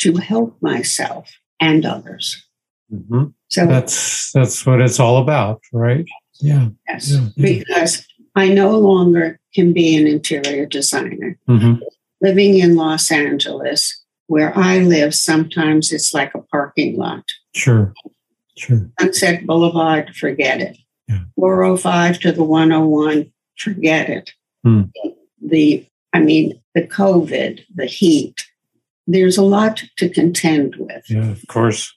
to 0.00 0.16
help 0.16 0.56
myself 0.60 1.30
and 1.60 1.86
others. 1.86 2.44
hmm 2.90 3.24
So, 3.54 3.66
That's 3.68 4.32
that's 4.32 4.66
what 4.66 4.80
it's 4.80 4.98
all 4.98 5.18
about, 5.18 5.62
right? 5.72 6.04
Yeah. 6.40 6.70
yes, 6.88 7.12
yeah, 7.12 7.28
because 7.36 8.04
I 8.34 8.48
no 8.48 8.76
longer 8.76 9.38
can 9.54 9.72
be 9.72 9.96
an 9.96 10.08
interior 10.08 10.66
designer. 10.66 11.38
hmm 11.46 11.74
Living 12.20 12.58
in 12.58 12.74
Los 12.74 13.12
Angeles, 13.12 14.02
where 14.26 14.56
I 14.58 14.78
live, 14.80 15.14
sometimes 15.14 15.92
it's 15.92 16.12
like 16.12 16.34
a 16.34 16.40
parking 16.40 16.96
lot. 16.96 17.22
Sure. 17.54 17.92
Sure. 18.56 18.90
Sunset 18.98 19.46
Boulevard, 19.46 20.16
forget 20.16 20.60
it. 20.60 20.76
Yeah. 21.06 21.20
405 21.36 22.18
to 22.20 22.32
the 22.32 22.42
101, 22.42 23.30
forget 23.56 24.08
it. 24.08 24.32
Hmm. 24.64 24.82
The, 25.46 25.86
I 26.12 26.20
mean, 26.20 26.60
the 26.74 26.82
COVID, 26.86 27.64
the 27.72 27.86
heat, 27.86 28.46
there's 29.06 29.36
a 29.36 29.42
lot 29.44 29.84
to 29.98 30.08
contend 30.08 30.74
with. 30.76 31.04
Yeah. 31.08 31.30
Of 31.30 31.46
course. 31.46 31.94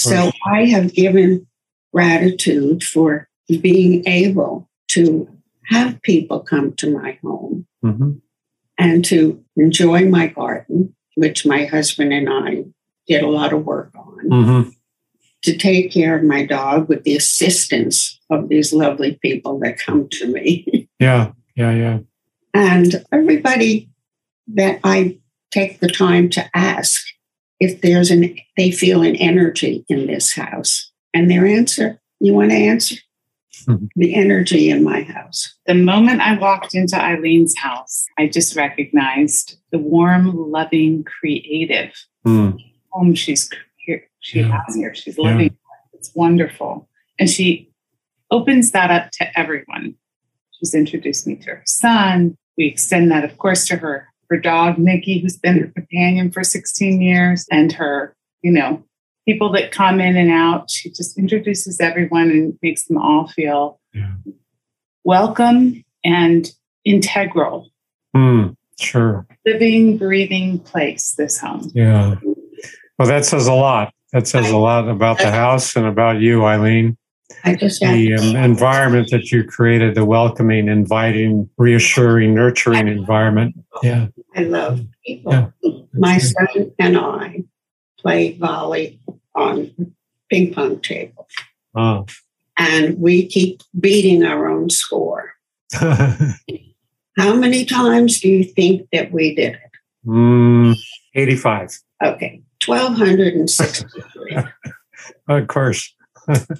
So 0.00 0.30
I 0.44 0.66
have 0.66 0.94
given 0.94 1.46
gratitude 1.92 2.82
for 2.84 3.28
being 3.48 4.06
able 4.06 4.68
to 4.88 5.28
have 5.66 6.00
people 6.02 6.40
come 6.40 6.72
to 6.74 6.90
my 6.90 7.18
home 7.22 7.66
hmm 7.82 8.12
and 8.78 9.04
to 9.04 9.44
enjoy 9.56 10.06
my 10.08 10.26
garden, 10.28 10.94
which 11.14 11.44
my 11.44 11.66
husband 11.66 12.14
and 12.14 12.28
I 12.30 12.64
did 13.06 13.22
a 13.22 13.28
lot 13.28 13.52
of 13.52 13.64
work 13.66 13.92
on, 13.94 14.30
hmm 14.30 14.68
to 15.42 15.56
take 15.56 15.90
care 15.90 16.18
of 16.18 16.22
my 16.22 16.44
dog 16.44 16.86
with 16.88 17.02
the 17.04 17.16
assistance 17.16 18.20
of 18.28 18.50
these 18.50 18.74
lovely 18.74 19.18
people 19.22 19.58
that 19.60 19.78
come 19.78 20.08
to 20.10 20.26
me. 20.26 20.88
Yeah. 21.00 21.32
Yeah. 21.56 21.72
Yeah. 21.74 21.98
and 22.52 23.04
everybody 23.10 23.88
that 24.48 24.80
I 24.84 25.18
take 25.50 25.80
the 25.80 25.88
time 25.88 26.28
to 26.30 26.50
ask 26.54 27.02
if 27.60 27.82
there's 27.82 28.10
an 28.10 28.34
they 28.56 28.70
feel 28.70 29.02
an 29.02 29.16
energy 29.16 29.84
in 29.88 30.06
this 30.06 30.34
house. 30.34 30.90
And 31.14 31.30
their 31.30 31.46
answer, 31.46 32.00
you 32.20 32.34
want 32.34 32.50
to 32.50 32.56
answer? 32.56 32.96
Mhm. 33.66 33.88
The 33.96 34.14
energy 34.14 34.70
in 34.70 34.82
my 34.82 35.02
house. 35.02 35.54
The 35.66 35.74
moment 35.74 36.20
I 36.20 36.38
walked 36.38 36.74
into 36.74 36.96
Eileen's 36.96 37.56
house, 37.58 38.06
I 38.18 38.26
just 38.28 38.56
recognized 38.56 39.58
the 39.70 39.78
warm, 39.78 40.34
loving, 40.50 41.04
creative 41.04 41.92
Mm. 42.26 42.58
home 42.90 43.14
she's 43.14 43.50
here. 43.84 44.02
She 44.20 44.40
Yeah. 44.40 44.62
has 44.66 44.74
here. 44.76 44.94
She's 44.94 45.18
Yeah. 45.18 45.24
living. 45.24 45.56
It's 45.92 46.14
wonderful, 46.14 46.88
and 47.18 47.28
she 47.28 47.68
opens 48.30 48.70
that 48.70 48.90
up 48.90 49.10
to 49.12 49.38
everyone. 49.38 49.96
She's 50.58 50.74
introduced 50.74 51.26
me 51.26 51.36
to 51.36 51.50
her 51.50 51.62
son. 51.66 52.36
We 52.56 52.66
extend 52.66 53.10
that, 53.10 53.24
of 53.24 53.36
course, 53.38 53.66
to 53.68 53.76
her 53.76 54.08
her 54.30 54.38
dog 54.38 54.78
Nikki, 54.78 55.18
who's 55.18 55.36
been 55.36 55.58
her 55.58 55.66
companion 55.66 56.30
for 56.30 56.42
16 56.44 57.02
years, 57.02 57.46
and 57.50 57.72
her, 57.72 58.14
you 58.42 58.52
know, 58.52 58.82
people 59.26 59.50
that 59.52 59.72
come 59.72 60.00
in 60.00 60.16
and 60.16 60.30
out. 60.30 60.70
She 60.70 60.88
just 60.90 61.18
introduces 61.18 61.80
everyone 61.80 62.30
and 62.30 62.58
makes 62.62 62.84
them 62.86 62.96
all 62.96 63.26
feel 63.28 63.80
Yeah. 63.92 64.14
welcome 65.04 65.84
and 66.04 66.50
integral. 66.84 67.70
Mm. 68.16 68.56
Sure. 68.78 69.26
living, 69.44 69.98
breathing 69.98 70.58
place, 70.58 71.12
this 71.18 71.38
home. 71.38 71.70
Yeah. 71.74 72.14
Well, 72.98 73.08
that 73.08 73.26
says 73.26 73.46
a 73.46 73.52
lot. 73.52 73.92
That 74.12 74.26
says 74.26 74.50
a 74.50 74.56
lot 74.56 74.88
about 74.88 75.18
the 75.18 75.30
house 75.30 75.76
and 75.76 75.86
about 75.86 76.20
you, 76.20 76.44
Eileen. 76.44 76.96
I 77.44 77.54
just 77.54 77.80
The 77.80 78.14
um, 78.14 78.36
environment 78.36 79.08
that 79.10 79.30
you 79.30 79.44
created, 79.44 79.94
the 79.94 80.04
welcoming, 80.04 80.68
inviting, 80.68 81.48
reassuring, 81.56 82.34
nurturing 82.34 82.88
environment. 82.88 83.54
Yeah. 83.82 84.08
I 84.36 84.42
love 84.42 84.80
people. 85.06 85.32
Yeah. 85.32 85.50
My 85.92 86.18
son 86.18 86.72
and 86.78 86.96
I 86.98 87.44
play 87.98 88.36
volley 88.36 89.00
on 89.34 89.70
ping 90.30 90.52
pong 90.54 90.80
table, 90.80 91.26
Oh. 91.74 92.06
and 92.56 92.98
we 92.98 93.26
keep 93.26 93.62
beating 93.78 94.24
our 94.24 94.48
own 94.48 94.70
score. 94.70 95.34
How 95.74 97.34
many 97.34 97.64
times 97.64 98.20
do 98.20 98.28
you 98.28 98.44
think 98.44 98.88
that 98.92 99.12
we 99.12 99.34
did 99.34 99.54
it? 99.54 99.70
mm, 100.06 100.74
85. 101.14 101.78
Okay, 102.02 102.42
1,263. 102.66 104.36
Of 105.28 105.46
course. 105.48 105.94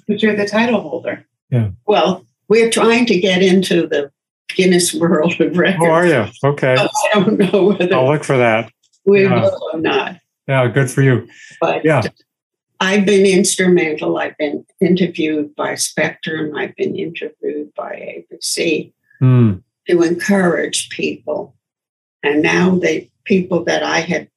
But 0.07 0.21
you're 0.21 0.35
the 0.35 0.45
title 0.47 0.81
holder. 0.81 1.25
Yeah. 1.49 1.69
Well, 1.85 2.25
we're 2.47 2.69
trying 2.69 3.05
to 3.07 3.19
get 3.19 3.41
into 3.41 3.87
the 3.87 4.11
Guinness 4.55 4.93
World 4.93 5.39
of 5.39 5.57
Records. 5.57 5.85
How 5.85 5.91
are 5.91 6.05
you? 6.07 6.25
Okay. 6.43 6.75
I 6.77 6.87
don't 7.13 7.37
know 7.37 7.65
whether 7.67 7.93
I'll 7.95 8.07
look 8.11 8.23
for 8.23 8.37
that. 8.37 8.71
we 9.05 9.23
yeah. 9.23 9.41
will 9.41 9.69
or 9.73 9.79
not, 9.79 10.17
Yeah, 10.47 10.67
good 10.67 10.89
for 10.91 11.01
you. 11.01 11.27
but 11.59 11.83
Yeah. 11.85 12.01
I've 12.79 13.05
been 13.05 13.25
instrumental. 13.27 14.17
I've 14.17 14.37
been 14.37 14.65
interviewed 14.79 15.55
by 15.55 15.75
Spectrum. 15.75 16.55
I've 16.55 16.75
been 16.75 16.95
interviewed 16.95 17.73
by 17.75 18.23
ABC 18.31 18.91
Mm, 19.21 19.61
to 19.87 20.01
encourage 20.01 20.89
people. 20.89 21.55
And 22.23 22.41
now 22.41 22.75
the 22.79 23.07
people 23.23 23.63
that 23.65 23.83
I 23.83 23.99
had 23.99 24.29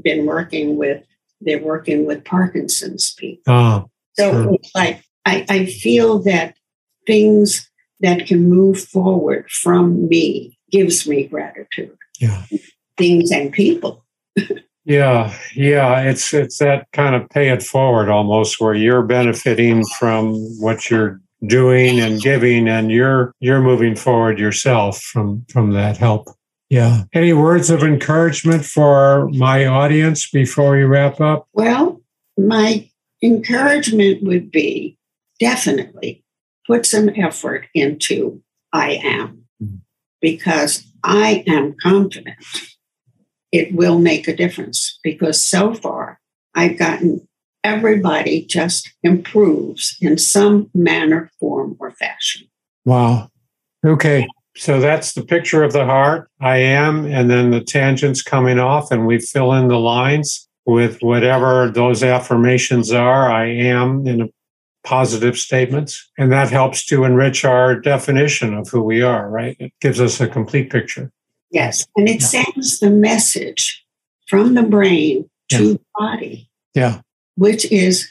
been 0.00 0.26
working 0.26 0.76
with, 0.76 1.02
they're 1.40 1.62
working 1.62 2.06
with 2.06 2.24
Parkinson's 2.24 3.12
people. 3.14 3.52
oh, 3.52 3.90
So 4.18 4.32
Sure. 4.32 4.56
like 4.74 5.02
I, 5.24 5.44
I 5.48 5.66
feel 5.66 6.18
that 6.20 6.56
things 7.06 7.70
that 8.00 8.26
can 8.26 8.48
move 8.48 8.78
forward 8.80 9.50
from 9.50 10.08
me 10.08 10.58
gives 10.70 11.06
me 11.06 11.24
gratitude. 11.24 11.96
yeah. 12.20 12.42
Things 12.96 13.30
and 13.30 13.52
people. 13.52 14.04
Yeah, 14.84 15.34
yeah, 15.54 16.00
it's 16.00 16.32
it's 16.32 16.58
that 16.58 16.86
kind 16.92 17.14
of 17.14 17.28
pay 17.28 17.50
it 17.50 17.62
forward 17.62 18.08
almost 18.08 18.58
where 18.58 18.74
you're 18.74 19.02
benefiting 19.02 19.84
from 19.98 20.32
what 20.60 20.88
you're 20.90 21.20
doing 21.46 22.00
and 22.00 22.20
giving 22.22 22.66
and 22.68 22.90
you're 22.90 23.32
you're 23.38 23.60
moving 23.60 23.94
forward 23.94 24.38
yourself 24.38 25.00
from 25.02 25.44
from 25.52 25.72
that 25.74 25.98
help. 25.98 26.28
Yeah. 26.70 27.04
Any 27.12 27.34
words 27.34 27.68
of 27.70 27.82
encouragement 27.82 28.64
for 28.64 29.28
my 29.30 29.66
audience 29.66 30.28
before 30.30 30.72
we 30.72 30.84
wrap 30.84 31.20
up? 31.20 31.46
Well, 31.52 32.00
my 32.38 32.88
encouragement 33.22 34.22
would 34.22 34.50
be 34.50 34.96
definitely 35.40 36.24
put 36.66 36.86
some 36.86 37.08
effort 37.10 37.66
into 37.74 38.42
I 38.72 39.00
am 39.02 39.44
Mhm. 39.62 39.80
because 40.20 40.84
I 41.02 41.42
am 41.46 41.74
confident 41.80 42.36
it 43.50 43.72
will 43.72 43.98
make 43.98 44.28
a 44.28 44.36
difference 44.36 44.98
because 45.02 45.42
so 45.42 45.74
far 45.74 46.20
I've 46.54 46.78
gotten 46.78 47.26
everybody 47.64 48.44
just 48.44 48.90
improves 49.02 49.96
in 50.00 50.18
some 50.18 50.70
manner, 50.74 51.30
form, 51.40 51.76
or 51.78 51.90
fashion. 51.92 52.46
Wow. 52.84 53.30
Okay. 53.84 54.26
So 54.56 54.80
that's 54.80 55.12
the 55.12 55.24
picture 55.24 55.62
of 55.62 55.72
the 55.72 55.84
heart. 55.84 56.28
I 56.40 56.58
am, 56.58 57.04
and 57.06 57.30
then 57.30 57.50
the 57.50 57.60
tangents 57.60 58.22
coming 58.22 58.58
off, 58.58 58.90
and 58.90 59.06
we 59.06 59.18
fill 59.20 59.52
in 59.52 59.68
the 59.68 59.78
lines 59.78 60.47
with 60.68 60.98
whatever 61.00 61.70
those 61.70 62.02
affirmations 62.02 62.92
are. 62.92 63.32
I 63.32 63.46
am 63.46 64.06
in 64.06 64.20
a 64.20 64.28
positive 64.84 65.38
statements. 65.38 66.10
And 66.18 66.30
that 66.30 66.50
helps 66.50 66.84
to 66.86 67.04
enrich 67.04 67.42
our 67.44 67.74
definition 67.74 68.52
of 68.52 68.68
who 68.68 68.82
we 68.82 69.00
are, 69.02 69.30
right? 69.30 69.56
It 69.58 69.72
gives 69.80 69.98
us 69.98 70.20
a 70.20 70.28
complete 70.28 70.70
picture. 70.70 71.10
Yes. 71.50 71.86
And 71.96 72.06
it 72.06 72.20
sends 72.20 72.80
the 72.80 72.90
message 72.90 73.82
from 74.26 74.52
the 74.54 74.62
brain 74.62 75.28
to 75.50 75.74
the 75.74 75.80
body. 75.98 76.50
Yeah. 76.74 77.00
which 77.36 77.64
is 77.72 78.08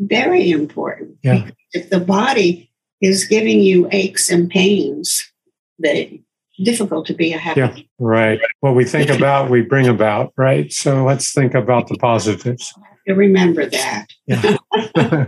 very 0.00 0.50
important. 0.50 1.16
Yeah. 1.22 1.50
If 1.72 1.90
the 1.90 2.00
body 2.00 2.70
is 3.00 3.24
giving 3.24 3.60
you 3.60 3.88
aches 3.92 4.28
and 4.28 4.50
pains, 4.50 5.30
they 5.78 6.22
difficult 6.62 7.06
to 7.06 7.14
be 7.14 7.32
a 7.32 7.38
happy. 7.38 7.60
Yeah. 7.60 7.76
Right. 7.98 8.40
What 8.60 8.74
we 8.74 8.84
think 8.84 9.10
about, 9.10 9.50
we 9.50 9.62
bring 9.62 9.86
about, 9.86 10.32
right? 10.36 10.72
So 10.72 11.04
let's 11.04 11.32
think 11.32 11.54
about 11.54 11.88
the 11.88 11.96
positives. 11.96 12.72
To 13.06 13.14
remember 13.14 13.66
that. 13.66 14.06
Yeah. 14.26 14.56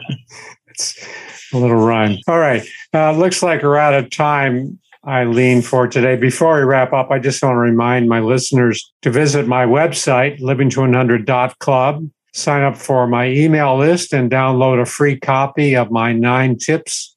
it's 0.68 1.06
a 1.52 1.58
little 1.58 1.76
rhyme. 1.76 2.18
All 2.28 2.38
right. 2.38 2.66
Uh, 2.92 3.12
looks 3.12 3.42
like 3.42 3.62
we're 3.62 3.76
out 3.76 3.94
of 3.94 4.10
time, 4.10 4.78
Eileen, 5.06 5.62
for 5.62 5.88
today. 5.88 6.16
Before 6.16 6.56
we 6.56 6.62
wrap 6.62 6.92
up, 6.92 7.10
I 7.10 7.18
just 7.18 7.42
want 7.42 7.54
to 7.54 7.58
remind 7.58 8.08
my 8.08 8.20
listeners 8.20 8.92
to 9.02 9.10
visit 9.10 9.46
my 9.46 9.66
website, 9.66 10.40
living200.club, 10.40 12.08
sign 12.32 12.62
up 12.62 12.76
for 12.76 13.06
my 13.06 13.28
email 13.28 13.76
list, 13.76 14.12
and 14.12 14.30
download 14.30 14.80
a 14.80 14.86
free 14.86 15.18
copy 15.18 15.74
of 15.74 15.90
my 15.90 16.12
nine 16.12 16.56
tips 16.56 17.13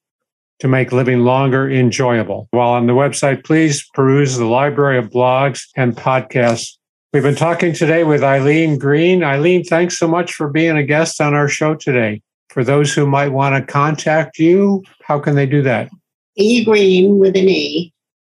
to 0.59 0.67
make 0.67 0.91
living 0.91 1.19
longer 1.19 1.69
enjoyable. 1.69 2.47
While 2.51 2.69
on 2.69 2.87
the 2.87 2.93
website, 2.93 3.43
please 3.43 3.87
peruse 3.93 4.37
the 4.37 4.45
library 4.45 4.97
of 4.97 5.09
blogs 5.09 5.63
and 5.75 5.95
podcasts. 5.95 6.77
We've 7.13 7.23
been 7.23 7.35
talking 7.35 7.73
today 7.73 8.03
with 8.03 8.23
Eileen 8.23 8.77
Greene. 8.77 9.23
Eileen, 9.23 9.63
thanks 9.63 9.97
so 9.97 10.07
much 10.07 10.33
for 10.33 10.49
being 10.49 10.77
a 10.77 10.83
guest 10.83 11.21
on 11.21 11.33
our 11.33 11.47
show 11.47 11.75
today. 11.75 12.21
For 12.49 12.63
those 12.63 12.93
who 12.93 13.05
might 13.05 13.29
want 13.29 13.55
to 13.55 13.71
contact 13.71 14.39
you, 14.39 14.83
how 15.03 15.19
can 15.19 15.35
they 15.35 15.45
do 15.45 15.61
that? 15.61 15.89
E 16.35 16.63
Greene 16.65 17.17
with 17.17 17.35
an 17.35 17.49
E, 17.49 17.93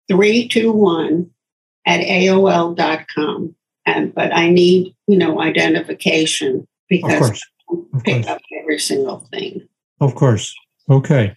321 0.09 1.29
at 1.87 2.01
AOL.com. 2.01 3.55
And 3.85 4.15
but 4.15 4.33
I 4.33 4.49
need, 4.49 4.95
you 5.09 5.19
know, 5.19 5.41
identification 5.41 6.67
because. 6.89 7.31
I 7.31 7.75
Of 7.95 8.05
pick 8.05 8.25
course. 8.25 8.27
up 8.27 8.41
every 8.61 8.79
single 8.79 9.21
thing. 9.33 9.67
Of 10.01 10.15
course. 10.15 10.55
Okay. 10.91 11.33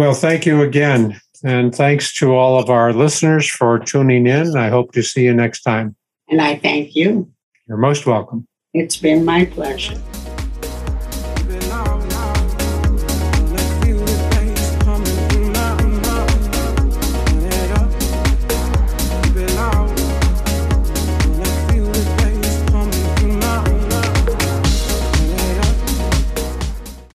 Well, 0.00 0.14
thank 0.14 0.46
you 0.46 0.62
again. 0.62 1.20
And 1.44 1.74
thanks 1.74 2.14
to 2.20 2.34
all 2.34 2.58
of 2.58 2.70
our 2.70 2.94
listeners 2.94 3.46
for 3.46 3.78
tuning 3.78 4.26
in. 4.26 4.56
I 4.56 4.70
hope 4.70 4.92
to 4.92 5.02
see 5.02 5.24
you 5.24 5.34
next 5.34 5.60
time. 5.60 5.94
And 6.30 6.40
I 6.40 6.56
thank 6.56 6.96
you. 6.96 7.30
You're 7.68 7.76
most 7.76 8.06
welcome. 8.06 8.46
It's 8.72 8.96
been 8.96 9.26
my 9.26 9.44
pleasure. 9.44 10.00